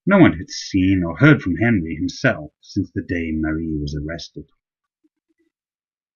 [0.07, 4.51] No one had seen or heard from Henry himself since the day Marie was arrested.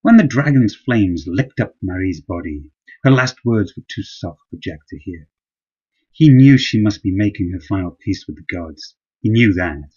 [0.02, 2.70] When the dragon's flames licked up Marie's body,
[3.04, 5.28] her last words were too soft for Jack to hear.
[6.10, 8.96] He knew she must be making her final peace with the gods.
[9.20, 9.92] He knew that.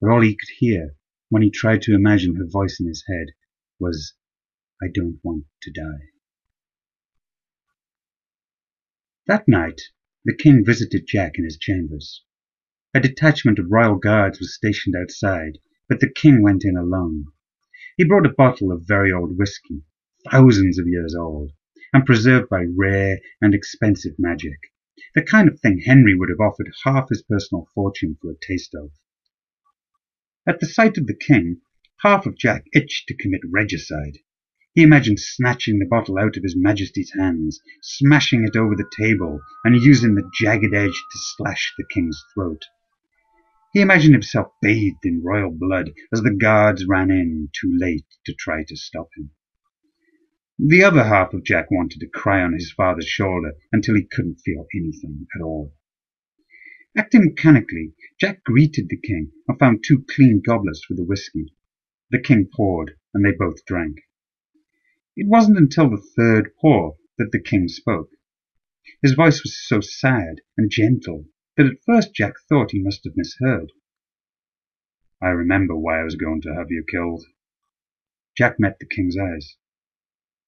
[0.00, 0.96] But all he could hear,
[1.28, 3.28] when he tried to imagine her voice in his head,
[3.78, 4.14] was
[4.82, 6.10] I don't want to die.
[9.26, 9.82] That night,
[10.24, 12.24] the king visited Jack in his chambers.
[12.94, 15.58] A detachment of royal guards was stationed outside,
[15.88, 17.26] but the king went in alone.
[17.96, 19.84] He brought a bottle of very old whisky,
[20.30, 21.52] thousands of years old,
[21.92, 24.58] and preserved by rare and expensive magic,
[25.14, 28.74] the kind of thing Henry would have offered half his personal fortune for a taste
[28.74, 28.92] of.
[30.46, 31.60] At the sight of the king,
[31.98, 34.18] half of Jack itched to commit regicide.
[34.80, 39.42] He imagined snatching the bottle out of His Majesty's hands, smashing it over the table,
[39.62, 42.64] and using the jagged edge to slash the king's throat.
[43.74, 48.32] He imagined himself bathed in royal blood as the guards ran in too late to
[48.32, 49.32] try to stop him.
[50.58, 54.40] The other half of Jack wanted to cry on his father's shoulder until he couldn't
[54.40, 55.74] feel anything at all.
[56.96, 61.52] Acting mechanically, Jack greeted the king and found two clean goblets for the whisky.
[62.10, 63.98] The king poured, and they both drank.
[65.20, 68.08] It wasn't until the third pour that the king spoke.
[69.02, 73.18] His voice was so sad and gentle that at first Jack thought he must have
[73.18, 73.70] misheard.
[75.20, 77.26] I remember why I was going to have you killed.
[78.34, 79.56] Jack met the king's eyes.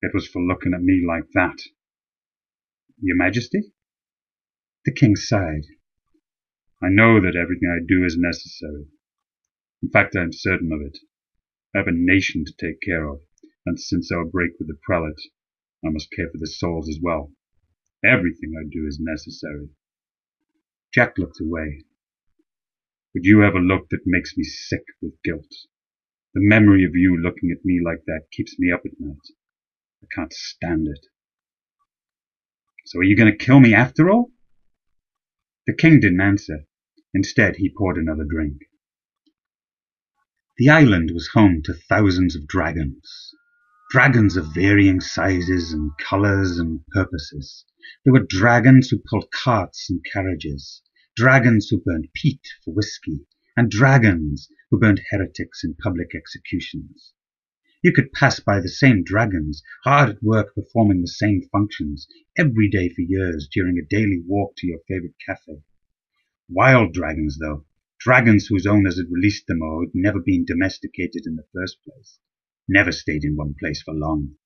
[0.00, 1.58] It was for looking at me like that.
[2.98, 3.74] Your Majesty?
[4.86, 5.66] The king sighed.
[6.82, 8.86] I know that everything I do is necessary.
[9.82, 10.96] In fact, I am certain of it.
[11.74, 13.20] I have a nation to take care of
[13.64, 15.20] and since our break with the prelate,
[15.84, 17.32] I must care for the souls as well.
[18.04, 19.70] Everything I do is necessary.
[20.92, 21.84] Jack looked away.
[23.14, 25.52] But you have a look that makes me sick with guilt.
[26.34, 29.28] The memory of you looking at me like that keeps me up at night.
[30.02, 31.06] I can't stand it.
[32.86, 34.32] So are you going to kill me after all?
[35.66, 36.66] The king didn't answer.
[37.14, 38.62] Instead, he poured another drink.
[40.56, 43.31] The island was home to thousands of dragons.
[43.92, 47.66] Dragons of varying sizes and colors and purposes.
[48.02, 50.80] There were dragons who pulled carts and carriages,
[51.14, 57.12] dragons who burned peat for whiskey, and dragons who burned heretics in public executions.
[57.82, 62.70] You could pass by the same dragons, hard at work performing the same functions, every
[62.70, 65.64] day for years during a daily walk to your favorite cafe.
[66.48, 67.66] Wild dragons, though,
[67.98, 72.18] Dragons whose owners had released them or had never been domesticated in the first place.
[72.74, 74.36] Never stayed in one place for long.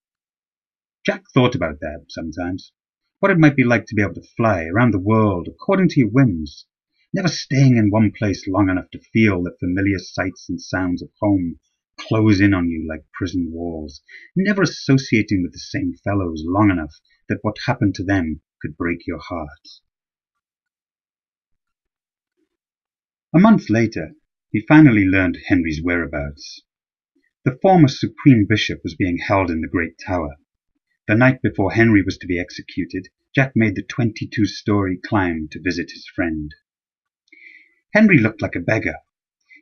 [1.05, 2.73] Jack thought about that sometimes.
[3.21, 6.01] What it might be like to be able to fly around the world according to
[6.01, 6.67] your whims.
[7.15, 11.11] Never staying in one place long enough to feel the familiar sights and sounds of
[11.21, 11.61] home
[12.01, 14.03] close in on you like prison walls.
[14.35, 16.97] Never associating with the same fellows long enough
[17.29, 19.69] that what happened to them could break your heart.
[23.33, 24.17] A month later,
[24.51, 26.66] he finally learned Henry's whereabouts.
[27.47, 30.35] The former Supreme Bishop was being held in the Great Tower.
[31.07, 35.63] The night before Henry was to be executed, Jack made the 22 story climb to
[35.63, 36.53] visit his friend.
[37.95, 38.97] Henry looked like a beggar.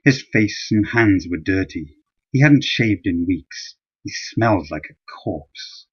[0.03, 1.99] His face and hands were dirty.
[2.33, 3.77] He hadn't shaved in weeks.
[4.03, 5.87] He smelled like a corpse.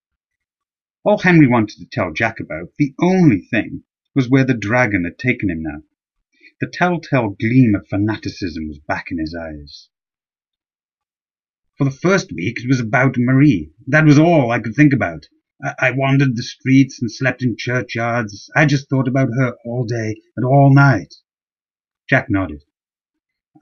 [1.04, 3.84] All Henry wanted to tell Jack about, the only thing,
[4.16, 5.84] was where the dragon had taken him now.
[6.62, 9.89] The telltale gleam of fanaticism was back in his eyes.
[11.82, 13.72] For the first week it was about Marie.
[13.88, 15.28] That was all I could think about.
[15.64, 18.52] I, I wandered the streets and slept in churchyards.
[18.56, 21.12] I just thought about her all day and all night.
[22.08, 22.62] Jack nodded.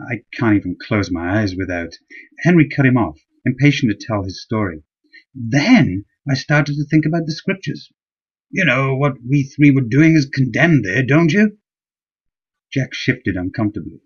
[0.01, 1.93] I can't even close my eyes without.
[2.39, 4.84] Henry cut him off, impatient to tell his story.
[5.34, 7.89] Then I started to think about the scriptures.
[8.51, 11.57] You know, what we three were doing is condemned there, don't you?
[12.70, 14.01] Jack shifted uncomfortably.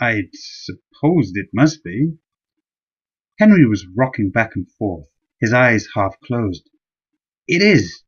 [0.00, 2.14] I supposed it must be.
[3.38, 5.08] Henry was rocking back and forth,
[5.40, 6.68] his eyes half closed.
[7.48, 8.02] It is.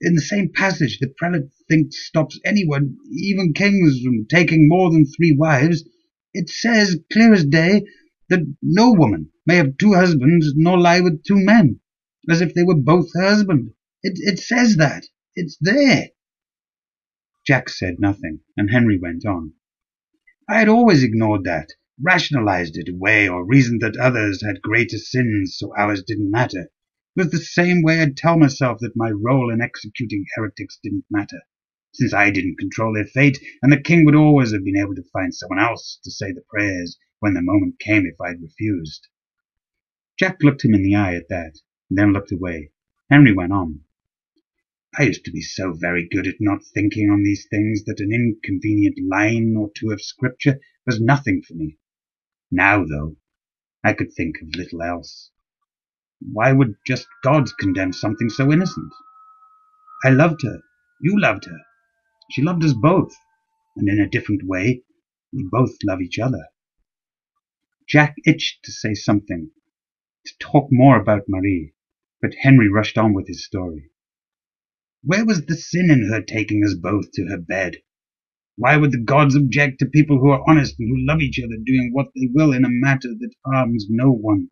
[0.00, 5.04] In the same passage, the prelate thinks stops anyone, even kings, from taking more than
[5.04, 5.84] three wives.
[6.32, 7.84] It says, clear as day,
[8.30, 11.80] that no woman may have two husbands nor lie with two men,
[12.28, 13.74] as if they were both her husband.
[14.02, 15.04] It, it says that.
[15.34, 16.10] It's there.
[17.46, 19.52] Jack said nothing, and Henry went on.
[20.48, 25.56] I had always ignored that, rationalized it away, or reasoned that others had greater sins,
[25.58, 26.70] so ours didn't matter.
[27.16, 31.04] It was the same way I'd tell myself that my role in executing heretics didn't
[31.10, 31.40] matter,
[31.92, 35.10] since I didn't control their fate, and the king would always have been able to
[35.12, 39.08] find someone else to say the prayers when the moment came if I'd refused.
[40.18, 42.70] Jack looked him in the eye at that, and then looked away.
[43.10, 43.80] Henry went on.
[44.96, 48.12] I used to be so very good at not thinking on these things that an
[48.12, 51.78] inconvenient line or two of scripture was nothing for me.
[52.50, 53.16] Now, though,
[53.84, 55.30] I could think of little else.
[56.20, 58.92] Why would just God condemn something so innocent?
[60.04, 60.60] I loved her.
[61.00, 61.60] You loved her.
[62.30, 63.14] She loved us both.
[63.76, 64.82] And in a different way,
[65.32, 66.46] we both love each other.
[67.88, 69.50] Jack itched to say something,
[70.26, 71.74] to talk more about Marie,
[72.20, 73.90] but Henry rushed on with his story.
[75.02, 77.82] Where was the sin in her taking us both to her bed?
[78.60, 81.56] Why would the gods object to people who are honest and who love each other
[81.64, 84.50] doing what they will in a matter that harms no one?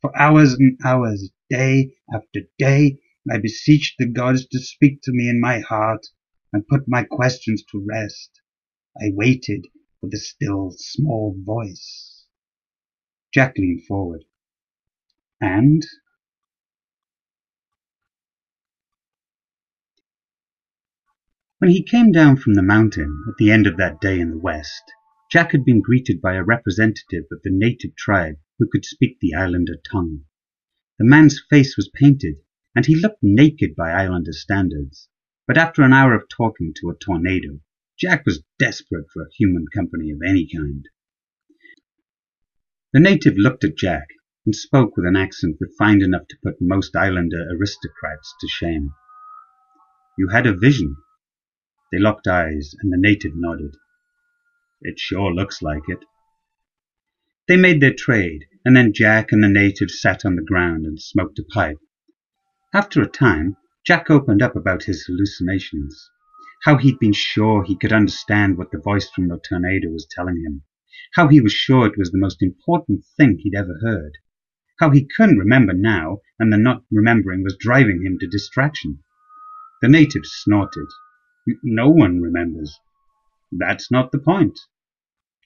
[0.00, 2.98] For hours and hours, day after day,
[3.30, 6.08] I beseeched the gods to speak to me in my heart
[6.52, 8.40] and put my questions to rest.
[9.00, 9.68] I waited
[10.00, 12.26] for the still small voice.
[13.32, 14.24] Jack leaned forward.
[15.40, 15.86] And
[21.60, 24.38] When he came down from the mountain at the end of that day in the
[24.38, 24.82] west,
[25.30, 29.34] Jack had been greeted by a representative of the native tribe who could speak the
[29.34, 30.24] islander tongue.
[30.98, 32.36] The man's face was painted,
[32.74, 35.10] and he looked naked by islander standards,
[35.46, 37.60] but after an hour of talking to a tornado,
[37.98, 40.88] Jack was desperate for human company of any kind.
[42.94, 44.08] The native looked at Jack
[44.46, 48.94] and spoke with an accent refined enough to put most islander aristocrats to shame.
[50.16, 50.96] You had a vision,
[51.92, 53.76] they locked eyes, and the native nodded.
[54.80, 56.04] It sure looks like it.
[57.48, 61.02] They made their trade, and then Jack and the native sat on the ground and
[61.02, 61.78] smoked a pipe.
[62.72, 66.10] After a time, Jack opened up about his hallucinations,
[66.62, 70.36] how he'd been sure he could understand what the voice from the tornado was telling
[70.44, 70.62] him,
[71.14, 74.18] how he was sure it was the most important thing he'd ever heard,
[74.78, 79.02] how he couldn't remember now, and the not remembering was driving him to distraction.
[79.82, 80.86] The native snorted
[81.62, 82.78] no one remembers.
[83.52, 84.58] That's not the point.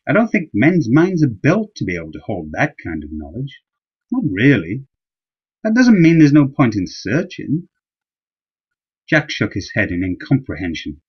[0.07, 3.11] I don't think men's minds are built to be able to hold that kind of
[3.13, 3.63] knowledge.
[4.13, 4.87] Not really.
[5.63, 7.69] That doesn't mean there's no point in searching.
[9.09, 11.01] Jack shook his head in incomprehension.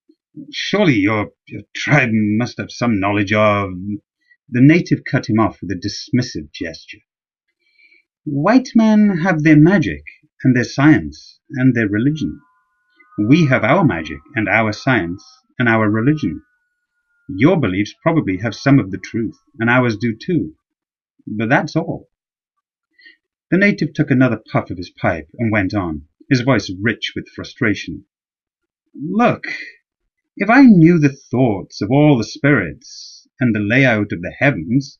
[0.51, 3.71] Surely your, your tribe must have some knowledge of.
[4.47, 6.99] The native cut him off with a dismissive gesture.
[8.23, 10.03] White men have their magic
[10.43, 12.39] and their science and their religion.
[13.17, 15.23] We have our magic and our science
[15.57, 16.41] and our religion.
[17.29, 20.55] Your beliefs probably have some of the truth, and ours do too.
[21.25, 22.09] But that's all.
[23.49, 27.29] The native took another puff of his pipe and went on, his voice rich with
[27.29, 28.05] frustration.
[28.93, 29.47] Look,
[30.35, 34.99] if I knew the thoughts of all the spirits and the layout of the heavens,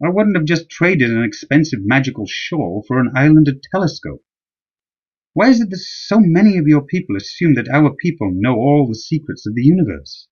[0.00, 4.23] I wouldn't have just traded an expensive magical shawl for an islander telescope.
[5.34, 8.86] Why is it that so many of your people assume that our people know all
[8.86, 10.28] the secrets of the universe?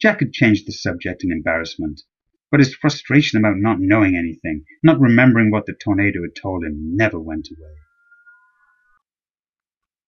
[0.00, 2.00] Jack had changed the subject in embarrassment,
[2.50, 6.96] but his frustration about not knowing anything, not remembering what the tornado had told him,
[6.96, 7.74] never went away.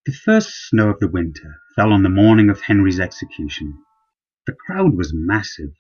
[0.07, 3.85] The first snow of the winter fell on the morning of Henry's execution.
[4.47, 5.75] The crowd was massive,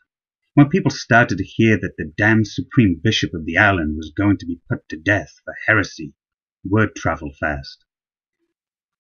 [0.53, 4.37] when people started to hear that the damned supreme bishop of the island was going
[4.37, 6.12] to be put to death for heresy,
[6.64, 7.84] word travelled fast.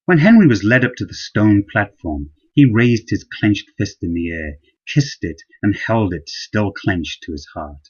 [0.04, 4.14] When Henry was led up to the stone platform, he raised his clenched fist in
[4.14, 7.88] the air, kissed it, and held it still clenched to his heart.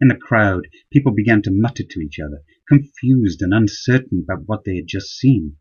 [0.00, 4.64] In the crowd, people began to mutter to each other, confused and uncertain about what
[4.64, 5.56] they had just seen.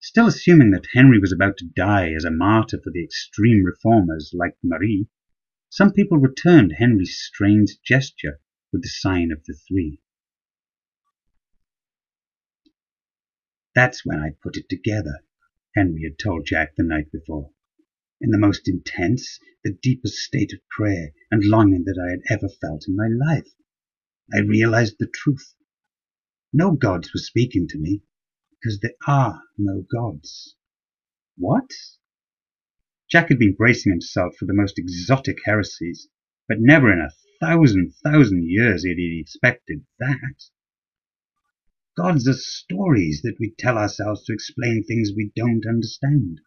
[0.00, 4.32] Still assuming that Henry was about to die as a martyr for the extreme reformers
[4.34, 5.08] like Marie,
[5.70, 8.38] some people returned Henry's strange gesture
[8.72, 9.98] with the sign of the three.
[13.74, 15.24] That's when I put it together,
[15.74, 17.50] Henry had told Jack the night before,
[18.20, 22.48] in the most intense, the deepest state of prayer and longing that I had ever
[22.48, 23.48] felt in my life.
[24.32, 25.54] I realized the truth.
[26.52, 28.02] No gods were speaking to me,
[28.52, 30.54] because there are no gods.
[31.36, 31.70] What?
[33.10, 36.08] Jack had been bracing himself for the most exotic heresies,
[36.46, 37.10] but never in a
[37.40, 40.44] thousand thousand years had he expected that.
[41.96, 46.40] Gods are stories that we tell ourselves to explain things we don't understand,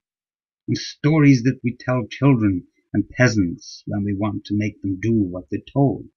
[0.68, 5.14] and stories that we tell children and peasants when we want to make them do
[5.14, 6.10] what they're told.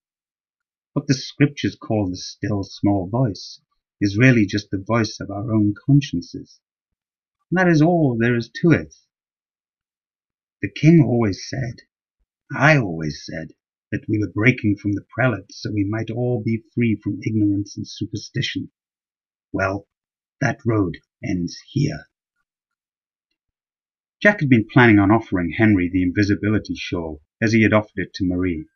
[0.94, 3.60] What the scriptures call the still small voice
[4.00, 6.58] is really just the voice of our own consciences.
[7.52, 8.96] And that is all there is to it.
[10.60, 11.82] The king always said,
[12.52, 13.52] I always said,
[13.92, 17.76] that we were breaking from the prelates so we might all be free from ignorance
[17.76, 18.72] and superstition.
[19.52, 19.86] Well,
[20.40, 22.06] that road ends here.
[24.22, 28.14] Jack had been planning on offering Henry the invisibility shawl as he had offered it
[28.14, 28.66] to Marie.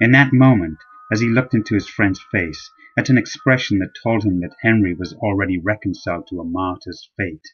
[0.00, 0.78] In that moment,
[1.12, 4.94] as he looked into his friend's face, at an expression that told him that Henry
[4.94, 7.46] was already reconciled to a martyr's fate,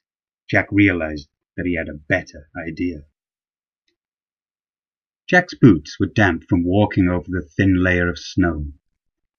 [0.49, 3.05] Jack realized that he had a better idea.
[5.29, 8.73] Jack's boots were damp from walking over the thin layer of snow.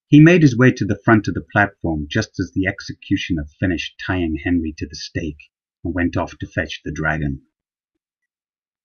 [0.10, 4.02] He made his way to the front of the platform just as the executioner finished
[4.06, 5.50] tying Henry to the stake
[5.84, 7.42] and went off to fetch the dragon.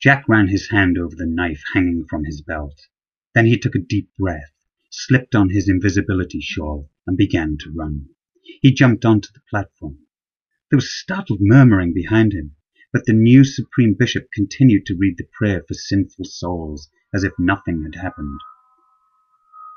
[0.00, 2.88] Jack ran his hand over the knife hanging from his belt.
[3.34, 4.52] Then he took a deep breath,
[4.90, 8.08] slipped on his invisibility shawl, and began to run.
[8.60, 9.98] He jumped onto the platform.
[10.70, 12.56] There was startled murmuring behind him.
[12.92, 17.32] But the new Supreme Bishop continued to read the prayer for sinful souls as if
[17.38, 18.40] nothing had happened.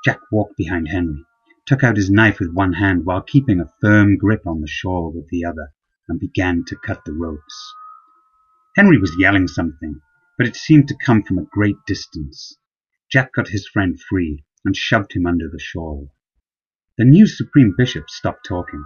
[0.04, 1.24] Jack walked behind Henry,
[1.66, 5.12] took out his knife with one hand while keeping a firm grip on the shawl
[5.12, 5.72] with the other,
[6.08, 7.74] and began to cut the ropes.
[8.76, 10.00] Henry was yelling something,
[10.38, 12.56] but it seemed to come from a great distance.
[13.10, 16.12] Jack got his friend free and shoved him under the shawl.
[16.98, 18.84] The new Supreme Bishop stopped talking.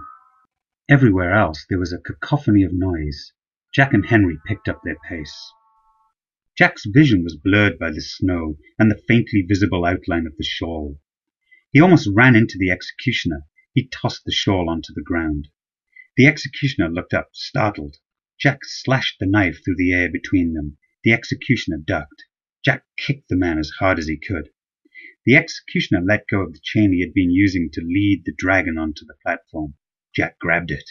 [0.89, 3.31] Everywhere else there was a cacophony of noise,
[3.73, 5.51] Jack and Henry picked up their pace.
[6.57, 10.99] Jack's vision was blurred by the snow and the faintly visible outline of the shawl.
[11.73, 13.47] He almost ran into the executioner.
[13.73, 15.47] He tossed the shawl onto the ground.
[16.17, 17.97] The executioner looked up, startled.
[18.37, 20.77] Jack slashed the knife through the air between them.
[21.05, 22.25] The executioner ducked.
[22.65, 24.49] Jack kicked the man as hard as he could.
[25.25, 28.77] The executioner let go of the chain he had been using to lead the dragon
[28.77, 29.75] onto the platform.
[30.13, 30.89] Jack grabbed it.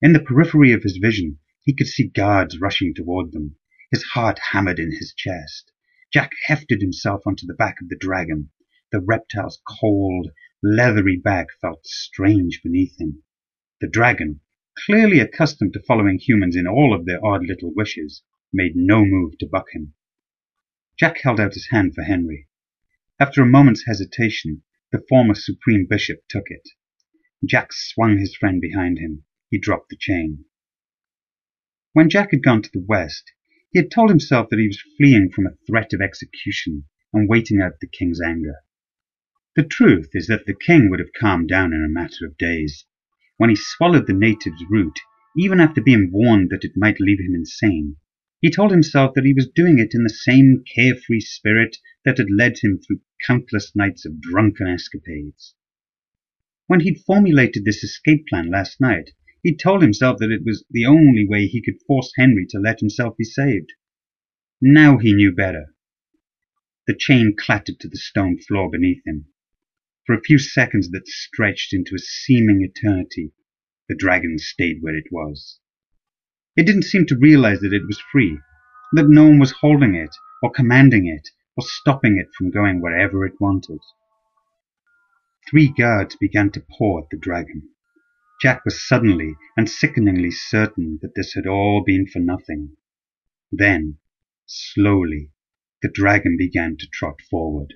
[0.00, 3.56] In the periphery of his vision, he could see guards rushing toward them.
[3.90, 5.70] His heart hammered in his chest.
[6.10, 8.50] Jack hefted himself onto the back of the dragon.
[8.92, 10.32] The reptile's cold,
[10.62, 13.22] leathery back felt strange beneath him.
[13.80, 14.40] The dragon,
[14.76, 18.22] clearly accustomed to following humans in all of their odd little wishes,
[18.52, 19.94] made no move to buck him.
[20.98, 22.48] Jack held out his hand for Henry.
[23.18, 26.68] After a moment's hesitation, the former Supreme Bishop took it.
[27.42, 29.24] Jack swung his friend behind him.
[29.48, 30.44] He dropped the chain.
[31.94, 33.32] When Jack had gone to the west,
[33.70, 36.84] he had told himself that he was fleeing from a threat of execution
[37.14, 38.56] and waiting out the king's anger.
[39.54, 42.86] The truth is that the king would have calmed down in a matter of days.
[43.36, 44.98] When he swallowed the native's root,
[45.36, 47.96] even after being warned that it might leave him insane,
[48.40, 52.30] he told himself that he was doing it in the same carefree spirit that had
[52.30, 55.54] led him through countless nights of drunken escapades.
[56.66, 59.10] When he'd formulated this escape plan last night,
[59.42, 62.80] he'd told himself that it was the only way he could force Henry to let
[62.80, 63.72] himself be saved.
[64.62, 65.74] Now he knew better.
[66.86, 69.26] The chain clattered to the stone floor beneath him.
[70.04, 73.32] For a few seconds that stretched into a seeming eternity,
[73.88, 75.60] the dragon stayed where it was.
[76.56, 78.38] It didn't seem to realize that it was free,
[78.94, 83.24] that no one was holding it, or commanding it, or stopping it from going wherever
[83.24, 83.78] it wanted.
[85.48, 87.68] Three guards began to paw at the dragon.
[88.40, 92.76] Jack was suddenly and sickeningly certain that this had all been for nothing.
[93.52, 93.98] Then,
[94.46, 95.30] slowly,
[95.80, 97.74] the dragon began to trot forward.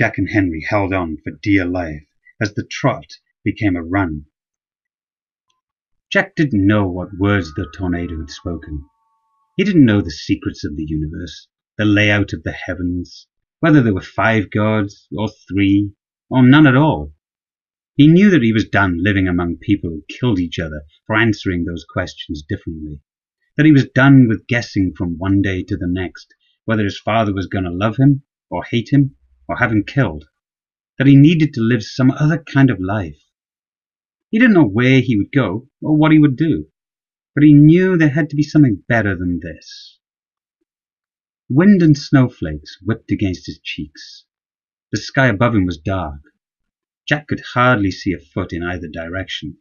[0.00, 2.06] Jack and Henry held on for dear life
[2.40, 4.24] as the trot became a run.
[6.10, 8.86] Jack didn't know what words the tornado had spoken.
[9.58, 13.26] He didn't know the secrets of the universe, the layout of the heavens,
[13.58, 15.92] whether there were five gods, or three,
[16.30, 17.14] or none at all.
[17.94, 21.66] He knew that he was done living among people who killed each other for answering
[21.66, 23.02] those questions differently.
[23.58, 26.32] That he was done with guessing from one day to the next
[26.64, 29.16] whether his father was going to love him, or hate him,
[29.50, 30.26] or have him killed.
[30.96, 33.20] That he needed to live some other kind of life.
[34.30, 36.68] He didn't know where he would go or what he would do,
[37.34, 39.98] but he knew there had to be something better than this.
[41.48, 44.24] Wind and snowflakes whipped against his cheeks.
[44.92, 46.20] The sky above him was dark.
[47.08, 49.56] Jack could hardly see a foot in either direction.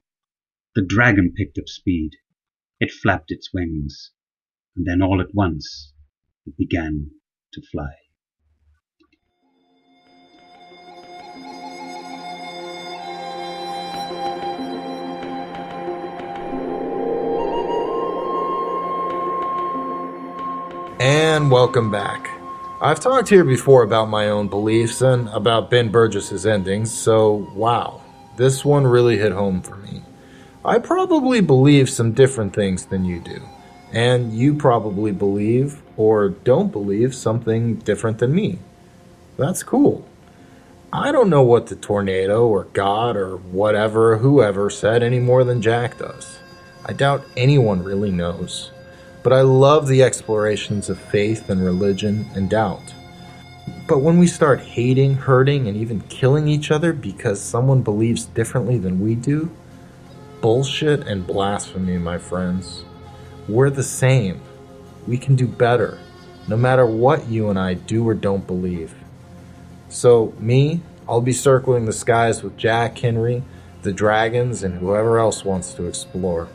[0.75, 2.11] The dragon picked up speed.
[2.79, 4.11] It flapped its wings,
[4.75, 5.93] and then all at once
[6.45, 7.09] it began
[7.53, 7.95] to fly.
[20.99, 22.29] And welcome back.
[22.81, 28.01] I've talked here before about my own beliefs and about Ben Burgis's endings, so wow,
[28.35, 30.03] this one really hit home for me.
[30.65, 33.41] I probably believe some different things than you do,
[33.93, 38.59] and you probably believe or don't believe something different than me.
[39.37, 40.05] That's cool.
[40.91, 45.61] I don't know what the tornado or God or whatever, whoever said any more than
[45.61, 46.39] Jack does.
[46.85, 48.71] I doubt anyone really knows
[49.23, 52.93] but I love the explorations of faith and religion and doubt.
[53.87, 58.77] But when we start hating, hurting, and even killing each other because someone believes differently
[58.77, 59.49] than we do,
[60.41, 62.83] bullshit and blasphemy, my friends.
[63.47, 64.41] We're the same.
[65.07, 65.97] We can do better,
[66.47, 68.93] no matter what you and I do or don't believe.
[69.89, 73.41] So, me, I'll be circling the skies with Jack Henry,
[73.81, 76.47] the dragons, and whoever else wants to explore.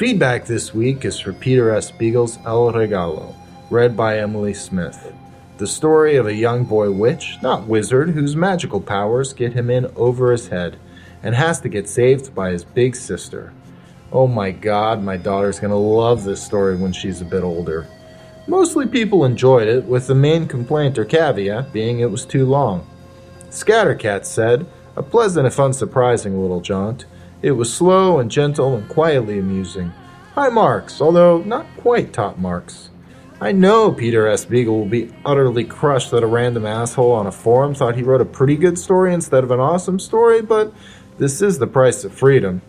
[0.00, 1.90] Feedback this week is for Peter S.
[1.90, 3.34] Beagle's El Regalo,
[3.68, 5.12] read by Emily Smith.
[5.58, 9.92] The story of a young boy witch, not wizard, whose magical powers get him in
[9.96, 10.78] over his head
[11.22, 13.52] and has to get saved by his big sister.
[14.10, 17.86] Oh my god, my daughter's gonna love this story when she's a bit older.
[18.46, 22.88] Mostly people enjoyed it, with the main complaint or caveat being it was too long.
[23.50, 24.64] Scattercat said,
[24.96, 27.04] a pleasant if unsurprising little jaunt.
[27.42, 29.92] It was slow and gentle and quietly amusing.
[30.34, 32.90] High marks, although not quite top marks.
[33.40, 34.44] I know Peter S.
[34.44, 38.20] Beagle will be utterly crushed that a random asshole on a forum thought he wrote
[38.20, 40.74] a pretty good story instead of an awesome story, but
[41.16, 42.60] this is the price of freedom.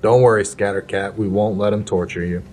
[0.00, 2.44] Don't worry, Scattercat, we won't let him torture you.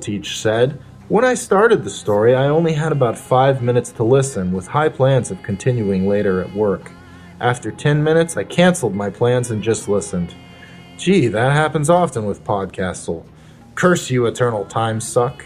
[0.00, 4.52] Teach said, When I started the story, I only had about five minutes to listen,
[4.52, 6.90] with high plans of continuing later at work.
[7.40, 10.34] After 10 minutes, I canceled my plans and just listened.
[10.96, 13.24] Gee, that happens often with Podcastle.
[13.76, 15.44] Curse you, Eternal Time Suck.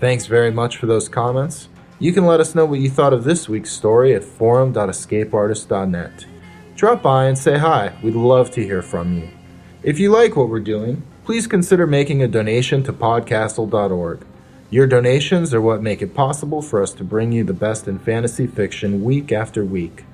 [0.00, 1.68] Thanks very much for those comments.
[1.98, 6.26] You can let us know what you thought of this week's story at forum.escapeartist.net.
[6.74, 7.96] Drop by and say hi.
[8.02, 9.28] We'd love to hear from you.
[9.82, 14.26] If you like what we're doing, please consider making a donation to podcastle.org.
[14.70, 17.98] Your donations are what make it possible for us to bring you the best in
[17.98, 20.04] fantasy fiction week after week.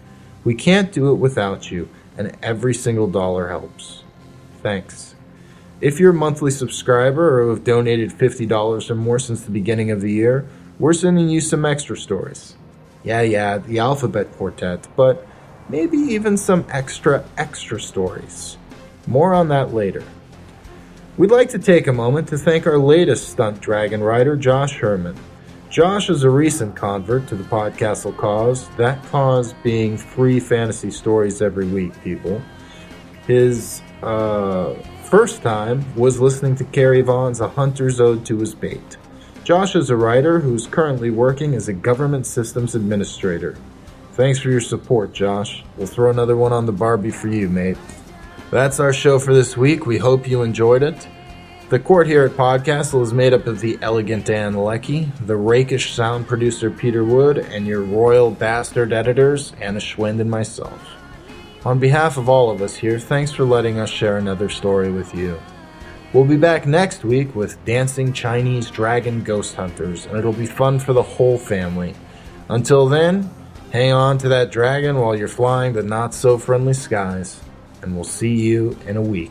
[0.44, 4.02] We can't do it without you, and every single dollar helps.
[4.62, 5.14] Thanks.
[5.80, 10.00] If you're a monthly subscriber or have donated $50 or more since the beginning of
[10.00, 10.46] the year,
[10.78, 12.54] we're sending you some extra stories.
[13.02, 15.26] Yeah, yeah, the Alphabet Quartet, but
[15.68, 18.58] maybe even some extra, extra stories.
[19.06, 20.04] More on that later.
[21.16, 25.16] We'd like to take a moment to thank our latest stunt dragon rider, Josh Herman.
[25.70, 31.40] Josh is a recent convert to the Podcastle cause, that cause being free fantasy stories
[31.40, 32.42] every week, people.
[33.28, 38.96] His uh, first time was listening to Carrie Vaughn's A Hunter's Ode to His Bait.
[39.44, 43.56] Josh is a writer who's currently working as a government systems administrator.
[44.14, 45.62] Thanks for your support, Josh.
[45.76, 47.78] We'll throw another one on the Barbie for you, mate.
[48.50, 49.86] That's our show for this week.
[49.86, 51.06] We hope you enjoyed it.
[51.70, 55.94] The court here at Podcastle is made up of the elegant Ann Leckie, the rakish
[55.94, 60.84] sound producer Peter Wood, and your royal bastard editors, Anna Schwind and myself.
[61.64, 65.14] On behalf of all of us here, thanks for letting us share another story with
[65.14, 65.40] you.
[66.12, 70.80] We'll be back next week with Dancing Chinese Dragon Ghost Hunters, and it'll be fun
[70.80, 71.94] for the whole family.
[72.48, 73.30] Until then,
[73.70, 77.40] hang on to that dragon while you're flying the not so friendly skies,
[77.80, 79.30] and we'll see you in a week.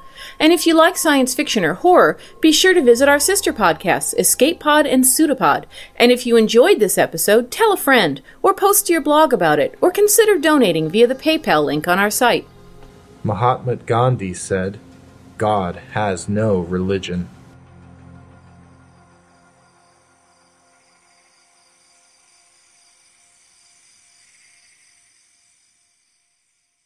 [0.41, 4.17] And if you like science fiction or horror, be sure to visit our sister podcasts,
[4.17, 5.67] Escape Pod and Pseudopod.
[5.97, 9.59] And if you enjoyed this episode, tell a friend, or post to your blog about
[9.59, 12.47] it, or consider donating via the PayPal link on our site.
[13.23, 14.79] Mahatma Gandhi said,
[15.37, 17.29] God has no religion.